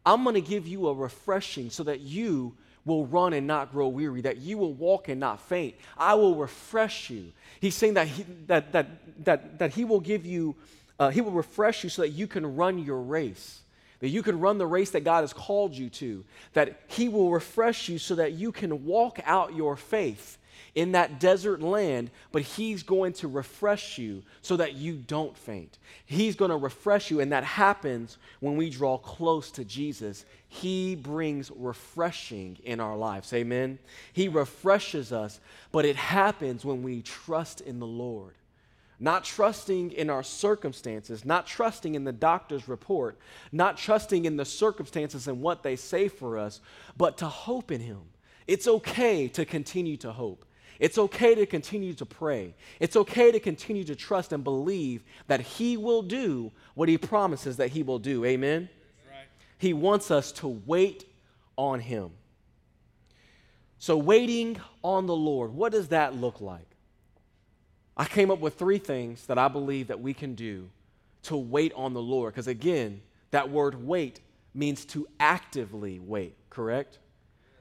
I'm 0.04 0.22
going 0.24 0.34
to 0.34 0.40
give 0.40 0.66
you 0.66 0.88
a 0.88 0.94
refreshing 0.94 1.70
so 1.70 1.84
that 1.84 2.00
you 2.00 2.54
will 2.84 3.06
run 3.06 3.32
and 3.32 3.46
not 3.46 3.70
grow 3.70 3.88
weary, 3.88 4.22
that 4.22 4.38
you 4.38 4.58
will 4.58 4.72
walk 4.72 5.08
and 5.08 5.20
not 5.20 5.40
faint. 5.40 5.76
I 5.96 6.14
will 6.14 6.34
refresh 6.34 7.10
you. 7.10 7.32
He's 7.60 7.76
saying 7.76 7.94
that 7.94 8.08
he, 8.08 8.24
that, 8.46 8.72
that, 8.72 9.24
that, 9.24 9.58
that 9.60 9.72
he 9.72 9.84
will 9.84 10.00
give 10.00 10.26
you, 10.26 10.56
uh, 10.98 11.10
he 11.10 11.20
will 11.20 11.30
refresh 11.30 11.84
you 11.84 11.90
so 11.90 12.02
that 12.02 12.08
you 12.08 12.26
can 12.26 12.56
run 12.56 12.78
your 12.78 13.00
race 13.00 13.60
that 14.02 14.08
you 14.08 14.24
can 14.24 14.40
run 14.40 14.58
the 14.58 14.66
race 14.66 14.90
that 14.90 15.04
God 15.04 15.20
has 15.20 15.32
called 15.32 15.74
you 15.74 15.88
to, 15.90 16.24
that 16.54 16.80
He 16.88 17.08
will 17.08 17.30
refresh 17.30 17.88
you 17.88 17.98
so 17.98 18.16
that 18.16 18.32
you 18.32 18.50
can 18.50 18.84
walk 18.84 19.20
out 19.24 19.54
your 19.54 19.76
faith 19.76 20.38
in 20.74 20.92
that 20.92 21.20
desert 21.20 21.60
land, 21.60 22.10
but 22.30 22.42
He's 22.42 22.82
going 22.82 23.12
to 23.14 23.28
refresh 23.28 23.98
you 23.98 24.22
so 24.40 24.56
that 24.56 24.74
you 24.74 24.94
don't 24.94 25.36
faint. 25.36 25.78
He's 26.06 26.36
going 26.36 26.50
to 26.50 26.56
refresh 26.56 27.10
you, 27.10 27.20
and 27.20 27.32
that 27.32 27.44
happens 27.44 28.18
when 28.40 28.56
we 28.56 28.70
draw 28.70 28.98
close 28.98 29.50
to 29.52 29.64
Jesus. 29.64 30.24
He 30.48 30.94
brings 30.94 31.50
refreshing 31.50 32.58
in 32.64 32.80
our 32.80 32.96
lives. 32.96 33.32
Amen. 33.32 33.78
He 34.12 34.28
refreshes 34.28 35.12
us, 35.12 35.40
but 35.72 35.84
it 35.84 35.96
happens 35.96 36.64
when 36.64 36.82
we 36.82 37.02
trust 37.02 37.60
in 37.60 37.78
the 37.78 37.86
Lord 37.86 38.34
not 39.02 39.24
trusting 39.24 39.90
in 39.90 40.08
our 40.08 40.22
circumstances, 40.22 41.24
not 41.24 41.44
trusting 41.44 41.96
in 41.96 42.04
the 42.04 42.12
doctor's 42.12 42.68
report, 42.68 43.18
not 43.50 43.76
trusting 43.76 44.26
in 44.26 44.36
the 44.36 44.44
circumstances 44.44 45.26
and 45.26 45.42
what 45.42 45.64
they 45.64 45.74
say 45.74 46.06
for 46.06 46.38
us, 46.38 46.60
but 46.96 47.18
to 47.18 47.26
hope 47.26 47.72
in 47.72 47.80
Him. 47.80 47.98
It's 48.46 48.68
okay 48.68 49.26
to 49.26 49.44
continue 49.44 49.96
to 49.98 50.12
hope. 50.12 50.44
It's 50.82 50.98
okay 50.98 51.36
to 51.36 51.46
continue 51.46 51.94
to 51.94 52.04
pray. 52.04 52.56
It's 52.80 52.96
okay 52.96 53.30
to 53.30 53.38
continue 53.38 53.84
to 53.84 53.94
trust 53.94 54.32
and 54.32 54.42
believe 54.42 55.04
that 55.28 55.40
He 55.40 55.76
will 55.76 56.02
do 56.02 56.50
what 56.74 56.88
He 56.88 56.98
promises 56.98 57.58
that 57.58 57.68
He 57.68 57.84
will 57.84 58.00
do. 58.00 58.24
Amen? 58.24 58.68
Right. 59.08 59.28
He 59.58 59.74
wants 59.74 60.10
us 60.10 60.32
to 60.32 60.48
wait 60.48 61.04
on 61.56 61.78
Him. 61.78 62.10
So, 63.78 63.96
waiting 63.96 64.60
on 64.82 65.06
the 65.06 65.14
Lord, 65.14 65.54
what 65.54 65.70
does 65.70 65.86
that 65.88 66.16
look 66.16 66.40
like? 66.40 66.66
I 67.96 68.04
came 68.04 68.32
up 68.32 68.40
with 68.40 68.58
three 68.58 68.78
things 68.78 69.26
that 69.26 69.38
I 69.38 69.46
believe 69.46 69.86
that 69.86 70.00
we 70.00 70.12
can 70.12 70.34
do 70.34 70.68
to 71.24 71.36
wait 71.36 71.72
on 71.76 71.92
the 71.94 72.02
Lord. 72.02 72.34
Because 72.34 72.48
again, 72.48 73.02
that 73.30 73.50
word 73.50 73.86
wait 73.86 74.18
means 74.52 74.84
to 74.86 75.06
actively 75.20 76.00
wait, 76.00 76.34
correct? 76.50 76.98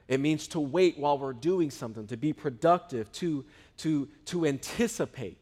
It 0.08 0.20
means 0.20 0.48
to 0.48 0.60
wait 0.60 0.98
while 0.98 1.18
we're 1.18 1.32
doing 1.32 1.70
something, 1.70 2.06
to 2.08 2.16
be 2.16 2.32
productive, 2.32 3.10
to, 3.12 3.44
to, 3.78 4.08
to 4.26 4.46
anticipate. 4.46 5.38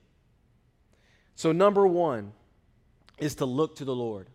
So, 1.35 1.53
number 1.53 1.87
one 1.87 2.33
is 3.18 3.37
to 3.37 3.46
look 3.46 3.77
to 3.77 3.85
the 3.85 3.94
Lord. 3.94 4.29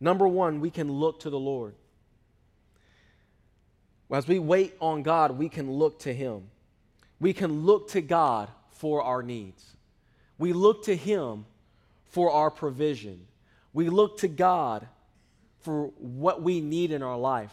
Number 0.00 0.26
one, 0.26 0.60
we 0.60 0.70
can 0.70 0.90
look 0.90 1.20
to 1.20 1.30
the 1.30 1.38
Lord. 1.38 1.74
As 4.10 4.26
we 4.26 4.38
wait 4.38 4.74
on 4.80 5.02
God, 5.02 5.38
we 5.38 5.48
can 5.48 5.70
look 5.70 6.00
to 6.00 6.12
Him. 6.12 6.50
We 7.20 7.32
can 7.32 7.64
look 7.64 7.90
to 7.90 8.02
God 8.02 8.50
for 8.70 9.02
our 9.02 9.22
needs. 9.22 9.64
We 10.38 10.52
look 10.52 10.84
to 10.84 10.96
Him 10.96 11.46
for 12.06 12.30
our 12.30 12.50
provision. 12.50 13.26
We 13.72 13.88
look 13.88 14.18
to 14.18 14.28
God 14.28 14.86
for 15.60 15.86
what 15.98 16.42
we 16.42 16.60
need 16.60 16.90
in 16.90 17.02
our 17.02 17.16
life. 17.16 17.52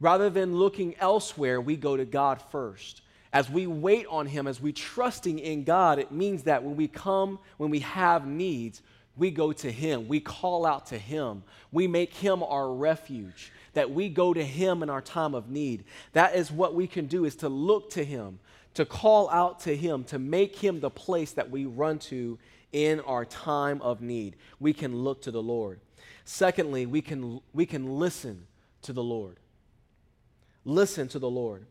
Rather 0.00 0.30
than 0.30 0.56
looking 0.56 0.94
elsewhere, 0.98 1.60
we 1.60 1.76
go 1.76 1.96
to 1.96 2.04
God 2.04 2.40
first. 2.50 3.02
As 3.32 3.50
we 3.50 3.66
wait 3.66 4.06
on 4.08 4.26
Him, 4.26 4.46
as 4.46 4.60
we 4.60 4.72
trusting 4.72 5.38
in 5.38 5.64
God, 5.64 5.98
it 5.98 6.12
means 6.12 6.44
that 6.44 6.62
when 6.62 6.76
we 6.76 6.88
come, 6.88 7.38
when 7.56 7.70
we 7.70 7.80
have 7.80 8.26
needs, 8.26 8.80
we 9.16 9.30
go 9.30 9.52
to 9.52 9.70
Him. 9.70 10.08
We 10.08 10.20
call 10.20 10.64
out 10.64 10.86
to 10.86 10.98
Him. 10.98 11.42
We 11.72 11.86
make 11.88 12.14
Him 12.14 12.42
our 12.42 12.72
refuge. 12.72 13.52
That 13.74 13.90
we 13.90 14.08
go 14.08 14.32
to 14.32 14.42
Him 14.42 14.82
in 14.82 14.88
our 14.88 15.02
time 15.02 15.34
of 15.34 15.50
need. 15.50 15.84
That 16.12 16.36
is 16.36 16.50
what 16.50 16.74
we 16.74 16.86
can 16.86 17.06
do, 17.06 17.24
is 17.24 17.36
to 17.36 17.48
look 17.48 17.90
to 17.90 18.04
Him 18.04 18.38
to 18.78 18.84
call 18.84 19.28
out 19.30 19.58
to 19.58 19.76
Him, 19.76 20.04
to 20.04 20.20
make 20.20 20.54
Him 20.54 20.78
the 20.78 20.88
place 20.88 21.32
that 21.32 21.50
we 21.50 21.66
run 21.66 21.98
to 21.98 22.38
in 22.70 23.00
our 23.00 23.24
time 23.24 23.82
of 23.82 24.00
need. 24.00 24.36
We 24.60 24.72
can 24.72 24.94
look 25.02 25.22
to 25.22 25.32
the 25.32 25.42
Lord. 25.42 25.80
Secondly, 26.24 26.86
we 26.86 27.02
can, 27.02 27.40
we 27.52 27.66
can 27.66 27.98
listen 27.98 28.46
to 28.82 28.92
the 28.92 29.02
Lord. 29.02 29.38
Listen 30.68 31.08
to 31.08 31.18
the 31.18 31.30
Lord. 31.30 31.64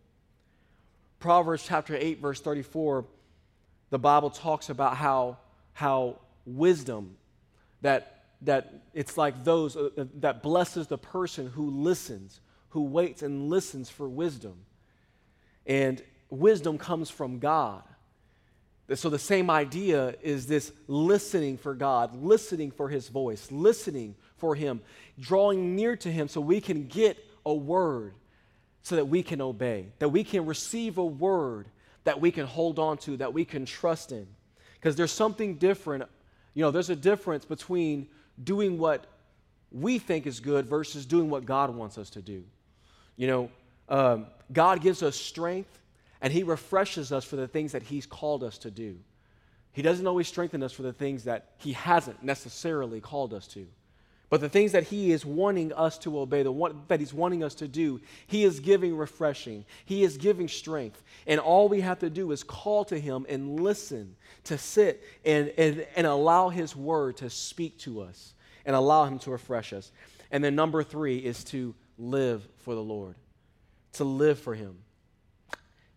Proverbs 1.19 1.63
chapter 1.63 1.95
8, 1.95 2.19
verse 2.19 2.41
34, 2.41 3.05
the 3.91 3.99
Bible 3.99 4.31
talks 4.31 4.71
about 4.71 4.97
how, 4.97 5.37
how 5.73 6.17
wisdom, 6.47 7.15
that, 7.81 8.23
that 8.41 8.73
it's 8.95 9.15
like 9.15 9.43
those 9.43 9.77
uh, 9.77 9.89
uh, 9.99 10.05
that 10.15 10.41
blesses 10.41 10.87
the 10.87 10.97
person 10.97 11.45
who 11.45 11.69
listens, 11.69 12.41
who 12.69 12.85
waits 12.85 13.21
and 13.21 13.51
listens 13.51 13.87
for 13.87 14.09
wisdom. 14.09 14.65
And 15.67 16.01
wisdom 16.31 16.79
comes 16.79 17.11
from 17.11 17.37
God. 17.37 17.83
So, 18.95 19.11
the 19.11 19.19
same 19.19 19.51
idea 19.51 20.15
is 20.23 20.47
this 20.47 20.71
listening 20.87 21.57
for 21.57 21.75
God, 21.75 22.15
listening 22.23 22.71
for 22.71 22.89
His 22.89 23.09
voice, 23.09 23.51
listening 23.51 24.15
for 24.37 24.55
Him, 24.55 24.81
drawing 25.19 25.75
near 25.75 25.95
to 25.97 26.11
Him 26.11 26.27
so 26.27 26.41
we 26.41 26.59
can 26.61 26.87
get 26.87 27.23
a 27.45 27.53
word 27.53 28.15
so 28.87 28.95
that 28.95 29.05
we 29.05 29.21
can 29.21 29.41
obey, 29.41 29.87
that 29.99 30.07
we 30.07 30.23
can 30.23 30.45
receive 30.45 30.97
a 30.97 31.05
word 31.05 31.67
that 32.05 32.21
we 32.21 32.31
can 32.31 32.45
hold 32.45 32.79
on 32.79 32.97
to, 32.97 33.17
that 33.17 33.33
we 33.33 33.43
can 33.43 33.65
trust 33.65 34.13
in. 34.13 34.25
Because 34.75 34.95
there's 34.95 35.11
something 35.11 35.55
different, 35.55 36.05
you 36.53 36.63
know, 36.63 36.71
there's 36.71 36.89
a 36.89 36.95
difference 36.95 37.43
between 37.43 38.07
doing 38.41 38.77
what 38.77 39.07
we 39.73 39.99
think 39.99 40.25
is 40.25 40.39
good 40.39 40.67
versus 40.67 41.05
doing 41.05 41.29
what 41.29 41.43
God 41.43 41.75
wants 41.75 41.97
us 41.97 42.09
to 42.11 42.21
do. 42.21 42.45
You 43.17 43.27
know, 43.27 43.51
um, 43.89 44.27
God 44.53 44.79
gives 44.79 45.03
us 45.03 45.17
strength 45.17 45.81
and 46.21 46.31
He 46.31 46.43
refreshes 46.43 47.11
us 47.11 47.25
for 47.25 47.35
the 47.35 47.47
things 47.47 47.73
that 47.73 47.83
He's 47.83 48.05
called 48.05 48.41
us 48.41 48.57
to 48.59 48.71
do. 48.71 48.97
He 49.73 49.81
doesn't 49.81 50.07
always 50.07 50.29
strengthen 50.29 50.63
us 50.63 50.71
for 50.71 50.83
the 50.83 50.93
things 50.93 51.25
that 51.25 51.55
He 51.57 51.73
hasn't 51.73 52.23
necessarily 52.23 53.01
called 53.01 53.33
us 53.33 53.47
to. 53.47 53.67
But 54.29 54.41
the 54.41 54.49
things 54.49 54.73
that 54.73 54.83
He 54.83 55.11
is 55.11 55.25
wanting 55.25 55.71
us 55.71 55.97
to 55.99 56.19
obey, 56.19 56.43
the 56.43 56.51
one 56.51 56.81
that 56.89 56.99
He's 56.99 57.13
wanting 57.13 57.43
us 57.43 57.55
to 57.55 57.67
do, 57.67 58.01
He 58.27 58.43
is 58.43 58.59
giving 58.59 58.97
refreshing. 58.97 59.63
He 59.85 60.03
is 60.03 60.17
giving 60.17 60.49
strength. 60.49 61.01
And 61.25 61.39
all 61.39 61.69
we 61.69 61.81
have 61.81 61.99
to 61.99 62.09
do 62.09 62.31
is 62.31 62.43
call 62.43 62.83
to 62.85 62.99
Him 62.99 63.25
and 63.29 63.61
listen, 63.61 64.15
to 64.45 64.57
sit 64.57 65.03
and, 65.23 65.53
and, 65.57 65.87
and 65.95 66.05
allow 66.05 66.49
His 66.49 66.75
word 66.75 67.17
to 67.17 67.29
speak 67.29 67.77
to 67.79 68.01
us 68.01 68.33
and 68.65 68.75
allow 68.75 69.05
Him 69.05 69.17
to 69.19 69.31
refresh 69.31 69.71
us. 69.71 69.91
And 70.29 70.43
then 70.43 70.55
number 70.55 70.83
three 70.83 71.19
is 71.19 71.45
to 71.45 71.73
live 71.97 72.45
for 72.57 72.75
the 72.75 72.83
Lord, 72.83 73.15
to 73.93 74.03
live 74.03 74.39
for 74.39 74.53
Him. 74.53 74.77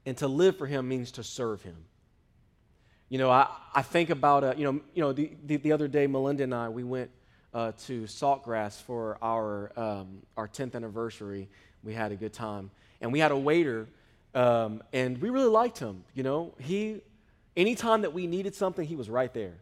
And 0.06 0.16
to 0.18 0.28
live 0.28 0.56
for 0.56 0.66
Him 0.66 0.88
means 0.88 1.10
to 1.12 1.24
serve 1.24 1.62
Him. 1.62 1.76
You 3.08 3.18
know, 3.18 3.28
I, 3.28 3.48
I 3.74 3.82
think 3.82 4.10
about, 4.10 4.44
uh, 4.44 4.54
you 4.56 4.62
know, 4.64 4.80
you 4.94 5.02
know 5.02 5.12
the, 5.12 5.32
the, 5.44 5.56
the 5.56 5.72
other 5.72 5.88
day, 5.88 6.06
Melinda 6.06 6.44
and 6.44 6.54
I, 6.54 6.68
we 6.68 6.84
went 6.84 7.10
uh, 7.52 7.72
to 7.86 8.02
Saltgrass 8.02 8.80
for 8.80 9.18
our, 9.22 9.72
um, 9.76 10.22
our 10.36 10.48
10th 10.48 10.74
anniversary. 10.74 11.48
We 11.82 11.94
had 11.94 12.12
a 12.12 12.16
good 12.16 12.32
time. 12.32 12.70
And 13.00 13.12
we 13.12 13.18
had 13.18 13.30
a 13.30 13.36
waiter, 13.36 13.88
um, 14.34 14.82
and 14.92 15.18
we 15.18 15.30
really 15.30 15.48
liked 15.48 15.78
him. 15.78 16.04
You 16.14 16.22
know, 16.22 16.52
he, 16.58 17.00
anytime 17.56 18.02
that 18.02 18.12
we 18.12 18.26
needed 18.26 18.54
something, 18.54 18.86
he 18.86 18.94
was 18.94 19.08
right 19.08 19.32
there. 19.32 19.54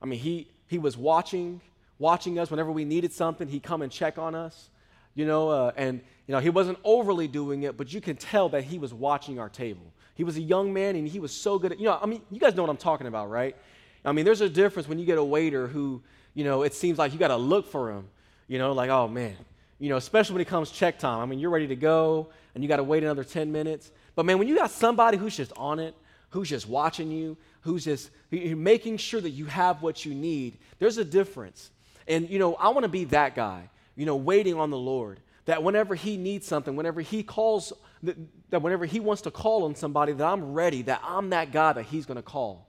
I 0.00 0.06
mean, 0.06 0.18
he, 0.18 0.48
he 0.66 0.78
was 0.78 0.96
watching, 0.96 1.60
watching 1.98 2.38
us 2.38 2.50
whenever 2.50 2.72
we 2.72 2.84
needed 2.84 3.12
something, 3.12 3.46
he'd 3.46 3.62
come 3.62 3.82
and 3.82 3.92
check 3.92 4.18
on 4.18 4.34
us. 4.34 4.68
You 5.14 5.26
know, 5.26 5.50
uh, 5.50 5.72
and, 5.76 6.00
you 6.26 6.32
know, 6.32 6.40
he 6.40 6.50
wasn't 6.50 6.78
overly 6.84 7.28
doing 7.28 7.62
it, 7.64 7.76
but 7.76 7.92
you 7.92 8.00
can 8.00 8.16
tell 8.16 8.48
that 8.50 8.64
he 8.64 8.78
was 8.78 8.92
watching 8.92 9.38
our 9.38 9.50
table. 9.50 9.92
He 10.14 10.24
was 10.24 10.36
a 10.36 10.40
young 10.40 10.72
man, 10.72 10.96
and 10.96 11.06
he 11.06 11.20
was 11.20 11.32
so 11.32 11.58
good 11.58 11.72
at, 11.72 11.78
you 11.78 11.84
know, 11.84 11.98
I 12.00 12.06
mean, 12.06 12.22
you 12.30 12.40
guys 12.40 12.54
know 12.54 12.62
what 12.62 12.70
I'm 12.70 12.76
talking 12.76 13.06
about, 13.06 13.30
right? 13.30 13.56
I 14.04 14.12
mean, 14.12 14.24
there's 14.24 14.40
a 14.40 14.48
difference 14.48 14.88
when 14.88 14.98
you 14.98 15.06
get 15.06 15.18
a 15.18 15.24
waiter 15.24 15.66
who, 15.66 16.02
you 16.34 16.44
know, 16.44 16.62
it 16.62 16.74
seems 16.74 16.98
like 16.98 17.12
you 17.12 17.18
got 17.18 17.28
to 17.28 17.36
look 17.36 17.70
for 17.70 17.90
him, 17.90 18.08
you 18.48 18.58
know, 18.58 18.72
like, 18.72 18.90
oh 18.90 19.08
man, 19.08 19.36
you 19.78 19.88
know, 19.88 19.96
especially 19.96 20.34
when 20.34 20.42
it 20.42 20.48
comes 20.48 20.70
check 20.70 20.98
time. 20.98 21.20
I 21.20 21.26
mean, 21.26 21.38
you're 21.38 21.50
ready 21.50 21.68
to 21.68 21.76
go 21.76 22.28
and 22.54 22.62
you 22.62 22.68
got 22.68 22.76
to 22.76 22.84
wait 22.84 23.02
another 23.02 23.24
10 23.24 23.52
minutes. 23.52 23.90
But 24.14 24.26
man, 24.26 24.38
when 24.38 24.48
you 24.48 24.56
got 24.56 24.70
somebody 24.70 25.16
who's 25.18 25.36
just 25.36 25.52
on 25.56 25.78
it, 25.78 25.94
who's 26.30 26.48
just 26.48 26.68
watching 26.68 27.10
you, 27.10 27.36
who's 27.60 27.84
just 27.84 28.10
making 28.30 28.96
sure 28.96 29.20
that 29.20 29.30
you 29.30 29.46
have 29.46 29.82
what 29.82 30.04
you 30.04 30.14
need, 30.14 30.58
there's 30.78 30.98
a 30.98 31.04
difference. 31.04 31.70
And, 32.08 32.28
you 32.28 32.38
know, 32.38 32.54
I 32.54 32.68
want 32.68 32.84
to 32.84 32.88
be 32.88 33.04
that 33.04 33.34
guy, 33.34 33.68
you 33.96 34.06
know, 34.06 34.16
waiting 34.16 34.54
on 34.54 34.70
the 34.70 34.78
Lord. 34.78 35.20
That 35.44 35.62
whenever 35.62 35.94
he 35.94 36.16
needs 36.16 36.46
something, 36.46 36.76
whenever 36.76 37.00
he 37.00 37.22
calls, 37.22 37.72
that, 38.04 38.16
that 38.50 38.62
whenever 38.62 38.86
he 38.86 39.00
wants 39.00 39.22
to 39.22 39.30
call 39.30 39.64
on 39.64 39.74
somebody, 39.74 40.12
that 40.12 40.24
I'm 40.24 40.52
ready, 40.52 40.82
that 40.82 41.02
I'm 41.04 41.30
that 41.30 41.50
guy 41.50 41.72
that 41.72 41.84
he's 41.86 42.06
going 42.06 42.16
to 42.16 42.22
call. 42.22 42.68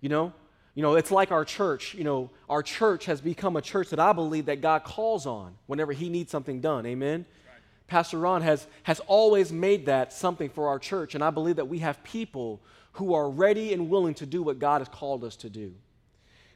You 0.00 0.08
know? 0.08 0.32
You 0.74 0.82
know, 0.82 0.94
it's 0.94 1.10
like 1.10 1.32
our 1.32 1.44
church. 1.44 1.94
You 1.94 2.04
know, 2.04 2.30
our 2.48 2.62
church 2.62 3.06
has 3.06 3.20
become 3.20 3.56
a 3.56 3.62
church 3.62 3.90
that 3.90 3.98
I 3.98 4.12
believe 4.12 4.46
that 4.46 4.60
God 4.60 4.84
calls 4.84 5.26
on 5.26 5.54
whenever 5.66 5.92
He 5.92 6.08
needs 6.08 6.30
something 6.30 6.60
done. 6.60 6.86
Amen. 6.86 7.26
Right. 7.46 7.60
Pastor 7.86 8.18
Ron 8.18 8.42
has, 8.42 8.66
has 8.84 9.00
always 9.00 9.52
made 9.52 9.86
that 9.86 10.12
something 10.12 10.50
for 10.50 10.68
our 10.68 10.78
church, 10.78 11.14
and 11.14 11.24
I 11.24 11.30
believe 11.30 11.56
that 11.56 11.68
we 11.68 11.80
have 11.80 12.02
people 12.04 12.60
who 12.92 13.14
are 13.14 13.28
ready 13.28 13.72
and 13.72 13.90
willing 13.90 14.14
to 14.14 14.26
do 14.26 14.42
what 14.42 14.58
God 14.58 14.80
has 14.80 14.88
called 14.88 15.24
us 15.24 15.36
to 15.36 15.50
do. 15.50 15.74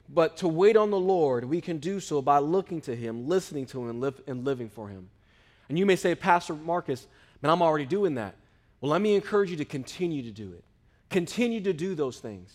But 0.08 0.36
to 0.38 0.48
wait 0.48 0.76
on 0.76 0.90
the 0.90 0.98
Lord, 0.98 1.44
we 1.44 1.60
can 1.60 1.78
do 1.78 2.00
so 2.00 2.20
by 2.20 2.38
looking 2.38 2.80
to 2.82 2.94
Him, 2.94 3.28
listening 3.28 3.66
to 3.66 3.82
Him, 3.82 3.90
and, 3.90 4.00
live, 4.00 4.20
and 4.26 4.44
living 4.44 4.68
for 4.68 4.88
Him. 4.88 5.08
And 5.68 5.78
you 5.78 5.86
may 5.86 5.96
say, 5.96 6.14
Pastor 6.14 6.54
Marcus, 6.54 7.06
man, 7.40 7.50
I'm 7.50 7.62
already 7.62 7.86
doing 7.86 8.16
that. 8.16 8.34
Well, 8.80 8.90
let 8.90 9.00
me 9.00 9.14
encourage 9.14 9.50
you 9.50 9.56
to 9.56 9.64
continue 9.64 10.22
to 10.24 10.30
do 10.30 10.52
it. 10.52 10.64
Continue 11.08 11.60
to 11.62 11.72
do 11.72 11.94
those 11.94 12.18
things. 12.18 12.52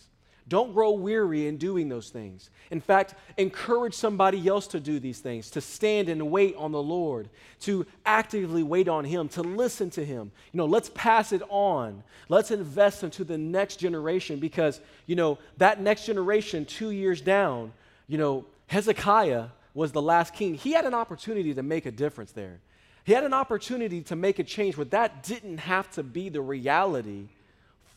Don't 0.48 0.72
grow 0.72 0.92
weary 0.92 1.46
in 1.46 1.58
doing 1.58 1.88
those 1.88 2.08
things. 2.08 2.50
In 2.70 2.80
fact, 2.80 3.14
encourage 3.36 3.94
somebody 3.94 4.48
else 4.48 4.66
to 4.68 4.80
do 4.80 4.98
these 4.98 5.20
things, 5.20 5.50
to 5.50 5.60
stand 5.60 6.08
and 6.08 6.30
wait 6.30 6.56
on 6.56 6.72
the 6.72 6.82
Lord, 6.82 7.28
to 7.60 7.86
actively 8.06 8.62
wait 8.62 8.88
on 8.88 9.04
Him, 9.04 9.28
to 9.30 9.42
listen 9.42 9.90
to 9.90 10.04
Him. 10.04 10.32
You 10.52 10.58
know, 10.58 10.66
let's 10.66 10.90
pass 10.94 11.32
it 11.32 11.42
on. 11.50 12.02
Let's 12.28 12.50
invest 12.50 13.04
into 13.04 13.24
the 13.24 13.36
next 13.36 13.76
generation 13.76 14.38
because, 14.38 14.80
you 15.06 15.16
know, 15.16 15.38
that 15.58 15.80
next 15.80 16.06
generation, 16.06 16.64
two 16.64 16.90
years 16.90 17.20
down, 17.20 17.72
you 18.06 18.16
know, 18.16 18.46
Hezekiah 18.68 19.46
was 19.74 19.92
the 19.92 20.02
last 20.02 20.34
king. 20.34 20.54
He 20.54 20.72
had 20.72 20.86
an 20.86 20.94
opportunity 20.94 21.54
to 21.54 21.62
make 21.62 21.84
a 21.84 21.90
difference 21.92 22.32
there. 22.32 22.60
He 23.04 23.12
had 23.12 23.24
an 23.24 23.32
opportunity 23.32 24.02
to 24.02 24.16
make 24.16 24.38
a 24.38 24.44
change, 24.44 24.76
but 24.76 24.90
that 24.90 25.22
didn't 25.22 25.58
have 25.58 25.90
to 25.92 26.02
be 26.02 26.28
the 26.28 26.40
reality 26.40 27.28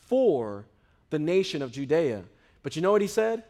for 0.06 0.64
the 1.10 1.18
nation 1.18 1.60
of 1.60 1.72
Judea. 1.72 2.22
But 2.62 2.76
you 2.76 2.82
know 2.82 2.92
what 2.92 3.02
he 3.02 3.08
said? 3.08 3.44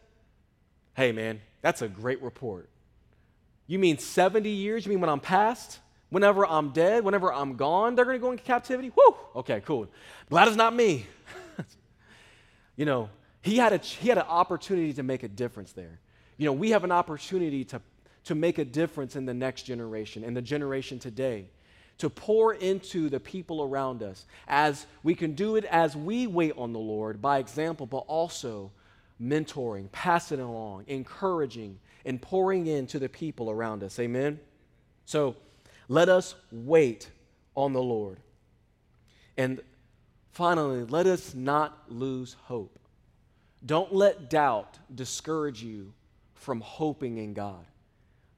Hey, 0.95 1.13
man, 1.13 1.41
that's 1.61 1.83
a 1.83 1.89
great 1.89 2.23
report. 2.23 2.69
You 3.67 3.79
mean 3.79 3.99
70 3.99 4.49
years? 4.51 4.85
You 4.85 4.91
mean 4.91 5.01
when 5.01 5.11
I'm 5.11 5.21
past? 5.21 5.79
Whenever 6.11 6.47
I'm 6.47 6.71
dead? 6.71 7.05
Whenever 7.05 7.33
I'm 7.33 7.57
gone, 7.57 7.95
they're 7.95 8.05
going 8.05 8.19
to 8.19 8.21
go 8.21 8.31
into 8.33 8.43
captivity? 8.43 8.93
Woo! 8.95 9.17
Okay, 9.37 9.63
cool. 9.65 9.89
Glad 10.29 10.49
it's 10.49 10.57
not 10.57 10.75
me. 10.75 11.07
you 12.77 12.85
know, 12.85 13.09
he 13.41 13.57
had, 13.57 13.73
a, 13.73 13.79
he 13.79 14.09
had 14.09 14.19
an 14.19 14.27
opportunity 14.29 14.93
to 14.95 15.03
make 15.03 15.23
a 15.23 15.29
difference 15.29 15.73
there. 15.73 16.01
You 16.37 16.47
know, 16.47 16.53
we 16.53 16.71
have 16.71 16.85
an 16.85 16.93
opportunity 16.93 17.65
to, 17.67 17.81
to 18.25 18.35
make 18.35 18.59
a 18.59 18.65
difference 18.65 19.17
in 19.17 19.25
the 19.25 19.35
next 19.35 19.63
generation, 19.63 20.25
in 20.25 20.35
the 20.35 20.43
generation 20.43 20.99
today, 20.99 21.47
to 21.99 22.11
pour 22.11 22.55
into 22.55 23.09
the 23.09 23.21
people 23.21 23.63
around 23.63 24.03
us 24.03 24.27
as 24.49 24.87
we 25.03 25.15
can 25.15 25.33
do 25.33 25.57
it 25.57 25.65
as 25.65 25.97
we 25.97 26.27
wait 26.27 26.53
on 26.57 26.73
the 26.73 26.79
Lord 26.79 27.23
by 27.23 27.39
example, 27.39 27.87
but 27.87 28.05
also 28.09 28.71
mentoring, 29.23 29.91
passing 29.93 30.41
along, 30.41 30.85
encouraging, 30.87 31.79
and 32.05 32.21
pouring 32.21 32.67
into 32.67 32.99
the 32.99 33.09
people 33.09 33.51
around 33.51 33.83
us. 33.83 33.99
Amen? 33.99 34.41
So 35.05 35.37
let 35.89 36.09
us 36.09 36.35
wait 36.51 37.11
on 37.55 37.73
the 37.73 37.83
Lord. 37.83 38.19
And 39.37 39.61
finally, 40.33 40.85
let 40.85 41.07
us 41.07 41.35
not 41.35 41.79
lose 41.89 42.37
hope. 42.45 42.79
Don't 43.65 43.95
let 43.95 44.29
doubt 44.29 44.79
discourage 44.93 45.63
you 45.63 45.93
from 46.35 46.61
hoping 46.61 47.19
in 47.19 47.35
God. 47.35 47.65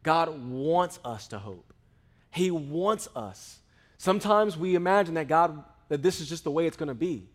God 0.02 0.50
wants 0.50 0.98
us 1.04 1.28
to 1.28 1.38
hope. 1.38 1.72
He 2.30 2.50
wants 2.50 3.08
us. 3.16 3.60
Sometimes 3.96 4.56
we 4.56 4.74
imagine 4.74 5.14
that 5.14 5.28
God 5.28 5.64
that 5.88 6.02
this 6.02 6.20
is 6.20 6.28
just 6.28 6.44
the 6.44 6.50
way 6.50 6.66
it's 6.66 6.76
going 6.76 6.88
to 6.88 6.94
be. 6.94 7.28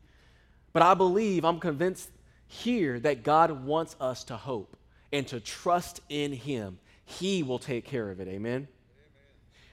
But 0.73 0.83
I 0.83 0.93
believe, 0.93 1.45
I'm 1.45 1.59
convinced 1.59 2.09
here 2.49 2.99
that 2.99 3.23
God 3.23 3.63
wants 3.63 3.95
us 4.01 4.25
to 4.25 4.35
hope 4.35 4.75
and 5.13 5.25
to 5.27 5.39
trust 5.39 6.01
in 6.09 6.33
Him. 6.33 6.79
He 7.05 7.43
will 7.43 7.59
take 7.59 7.85
care 7.85 8.09
of 8.11 8.19
it. 8.19 8.27
Amen? 8.27 8.51
Amen. 8.51 8.67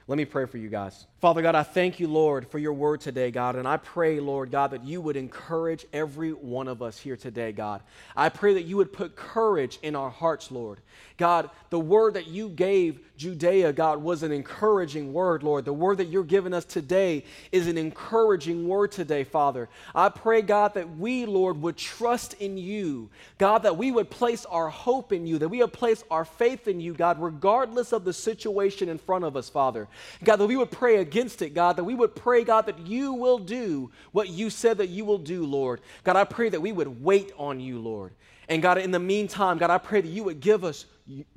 Let 0.07 0.17
me 0.17 0.25
pray 0.25 0.45
for 0.45 0.57
you 0.57 0.69
guys. 0.69 1.07
Father 1.19 1.41
God, 1.41 1.55
I 1.55 1.63
thank 1.63 1.99
you, 1.99 2.07
Lord, 2.07 2.47
for 2.47 2.59
your 2.59 2.73
word 2.73 3.01
today, 3.01 3.31
God. 3.31 3.55
And 3.55 3.67
I 3.67 3.77
pray, 3.77 4.19
Lord 4.19 4.51
God, 4.51 4.69
that 4.69 4.83
you 4.83 5.01
would 5.01 5.17
encourage 5.17 5.83
every 5.91 6.31
one 6.31 6.67
of 6.67 6.83
us 6.83 6.99
here 6.99 7.17
today, 7.17 7.51
God. 7.51 7.81
I 8.15 8.29
pray 8.29 8.53
that 8.53 8.65
you 8.65 8.77
would 8.77 8.93
put 8.93 9.15
courage 9.15 9.79
in 9.81 9.95
our 9.95 10.11
hearts, 10.11 10.51
Lord. 10.51 10.79
God, 11.17 11.49
the 11.71 11.79
word 11.79 12.13
that 12.13 12.27
you 12.27 12.49
gave 12.49 12.99
Judea, 13.17 13.73
God, 13.73 14.01
was 14.01 14.21
an 14.21 14.31
encouraging 14.31 15.11
word, 15.11 15.41
Lord. 15.41 15.65
The 15.65 15.73
word 15.73 15.97
that 15.97 16.09
you're 16.09 16.23
giving 16.23 16.53
us 16.53 16.65
today 16.65 17.23
is 17.51 17.67
an 17.67 17.77
encouraging 17.77 18.67
word 18.67 18.91
today, 18.91 19.23
Father. 19.23 19.69
I 19.95 20.09
pray, 20.09 20.43
God, 20.43 20.75
that 20.75 20.97
we, 20.97 21.25
Lord, 21.25 21.59
would 21.61 21.77
trust 21.77 22.35
in 22.35 22.57
you. 22.57 23.09
God, 23.39 23.63
that 23.63 23.75
we 23.75 23.91
would 23.91 24.11
place 24.11 24.45
our 24.45 24.69
hope 24.69 25.11
in 25.11 25.25
you, 25.25 25.39
that 25.39 25.49
we 25.49 25.59
would 25.59 25.73
place 25.73 26.03
our 26.11 26.25
faith 26.25 26.67
in 26.67 26.79
you, 26.79 26.93
God, 26.93 27.19
regardless 27.19 27.91
of 27.91 28.05
the 28.05 28.13
situation 28.13 28.87
in 28.87 28.99
front 28.99 29.25
of 29.25 29.35
us, 29.35 29.49
Father. 29.49 29.87
God, 30.23 30.35
that 30.35 30.47
we 30.47 30.55
would 30.55 30.71
pray 30.71 30.97
against 31.07 31.41
it, 31.41 31.53
God, 31.53 31.77
that 31.77 31.83
we 31.83 31.95
would 31.95 32.15
pray, 32.15 32.43
God, 32.43 32.65
that 32.65 32.79
you 32.79 33.13
will 33.13 33.39
do 33.39 33.91
what 34.11 34.29
you 34.29 34.49
said 34.49 34.77
that 34.79 34.89
you 34.89 35.05
will 35.05 35.17
do, 35.17 35.45
Lord. 35.45 35.81
God, 36.03 36.15
I 36.15 36.25
pray 36.25 36.49
that 36.49 36.61
we 36.61 36.71
would 36.71 37.01
wait 37.01 37.31
on 37.37 37.59
you, 37.59 37.79
Lord. 37.79 38.13
And 38.49 38.61
God, 38.61 38.77
in 38.77 38.91
the 38.91 38.99
meantime, 38.99 39.57
God, 39.57 39.69
I 39.69 39.77
pray 39.77 40.01
that 40.01 40.07
you 40.07 40.23
would 40.25 40.39
give 40.39 40.63
us, 40.63 40.85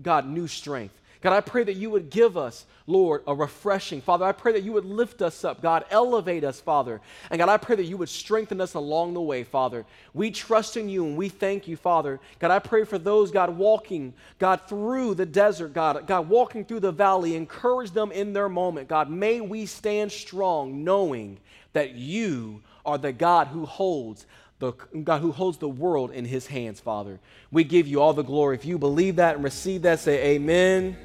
God, 0.02 0.26
new 0.26 0.46
strength. 0.46 0.99
God, 1.22 1.34
I 1.34 1.42
pray 1.42 1.64
that 1.64 1.76
you 1.76 1.90
would 1.90 2.08
give 2.08 2.38
us, 2.38 2.64
Lord, 2.86 3.22
a 3.26 3.34
refreshing. 3.34 4.00
Father, 4.00 4.24
I 4.24 4.32
pray 4.32 4.52
that 4.52 4.62
you 4.62 4.72
would 4.72 4.86
lift 4.86 5.20
us 5.20 5.44
up. 5.44 5.60
God, 5.60 5.84
elevate 5.90 6.44
us, 6.44 6.60
Father. 6.60 7.02
And 7.30 7.38
God, 7.38 7.50
I 7.50 7.58
pray 7.58 7.76
that 7.76 7.84
you 7.84 7.98
would 7.98 8.08
strengthen 8.08 8.58
us 8.58 8.72
along 8.72 9.12
the 9.12 9.20
way, 9.20 9.44
Father. 9.44 9.84
We 10.14 10.30
trust 10.30 10.78
in 10.78 10.88
you 10.88 11.04
and 11.04 11.18
we 11.18 11.28
thank 11.28 11.68
you, 11.68 11.76
Father. 11.76 12.20
God, 12.38 12.50
I 12.50 12.58
pray 12.58 12.84
for 12.84 12.96
those, 12.96 13.30
God, 13.30 13.50
walking, 13.56 14.14
God, 14.38 14.62
through 14.66 15.14
the 15.14 15.26
desert, 15.26 15.74
God, 15.74 16.06
God, 16.06 16.26
walking 16.28 16.64
through 16.64 16.80
the 16.80 16.92
valley. 16.92 17.36
Encourage 17.36 17.90
them 17.90 18.12
in 18.12 18.32
their 18.32 18.48
moment. 18.48 18.88
God, 18.88 19.10
may 19.10 19.42
we 19.42 19.66
stand 19.66 20.10
strong 20.10 20.84
knowing 20.84 21.38
that 21.74 21.92
you 21.92 22.62
are 22.86 22.96
the 22.96 23.12
God 23.12 23.48
who 23.48 23.66
holds 23.66 24.26
the 24.58 24.72
God 25.04 25.22
who 25.22 25.32
holds 25.32 25.56
the 25.56 25.68
world 25.68 26.10
in 26.10 26.26
his 26.26 26.46
hands, 26.46 26.80
Father. 26.80 27.18
We 27.50 27.64
give 27.64 27.86
you 27.86 28.02
all 28.02 28.12
the 28.12 28.22
glory. 28.22 28.56
If 28.56 28.66
you 28.66 28.76
believe 28.76 29.16
that 29.16 29.36
and 29.36 29.44
receive 29.44 29.80
that, 29.82 30.00
say 30.00 30.34
amen 30.34 30.98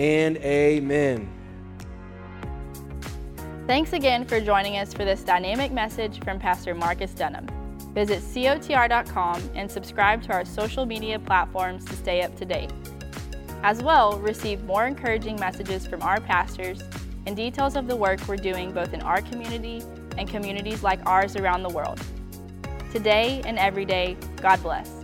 and 0.00 0.38
amen. 0.38 1.28
Thanks 3.66 3.92
again 3.92 4.24
for 4.24 4.40
joining 4.40 4.78
us 4.78 4.94
for 4.94 5.04
this 5.04 5.22
dynamic 5.22 5.72
message 5.72 6.24
from 6.24 6.38
Pastor 6.38 6.74
Marcus 6.74 7.12
Dunham. 7.12 7.46
Visit 7.92 8.22
cotr.com 8.22 9.50
and 9.54 9.70
subscribe 9.70 10.22
to 10.22 10.32
our 10.32 10.46
social 10.46 10.86
media 10.86 11.18
platforms 11.18 11.84
to 11.84 11.92
stay 11.96 12.22
up 12.22 12.34
to 12.38 12.46
date. 12.46 12.72
As 13.62 13.82
well, 13.82 14.18
receive 14.18 14.64
more 14.64 14.86
encouraging 14.86 15.38
messages 15.38 15.86
from 15.86 16.00
our 16.00 16.18
pastors 16.18 16.82
and 17.26 17.36
details 17.36 17.76
of 17.76 17.86
the 17.86 17.94
work 17.94 18.26
we're 18.26 18.36
doing 18.36 18.72
both 18.72 18.94
in 18.94 19.02
our 19.02 19.20
community 19.20 19.82
and 20.16 20.26
communities 20.26 20.82
like 20.82 21.04
ours 21.04 21.36
around 21.36 21.62
the 21.62 21.68
world. 21.68 22.00
Today 22.90 23.42
and 23.44 23.58
every 23.58 23.84
day, 23.84 24.16
God 24.40 24.62
bless. 24.62 24.99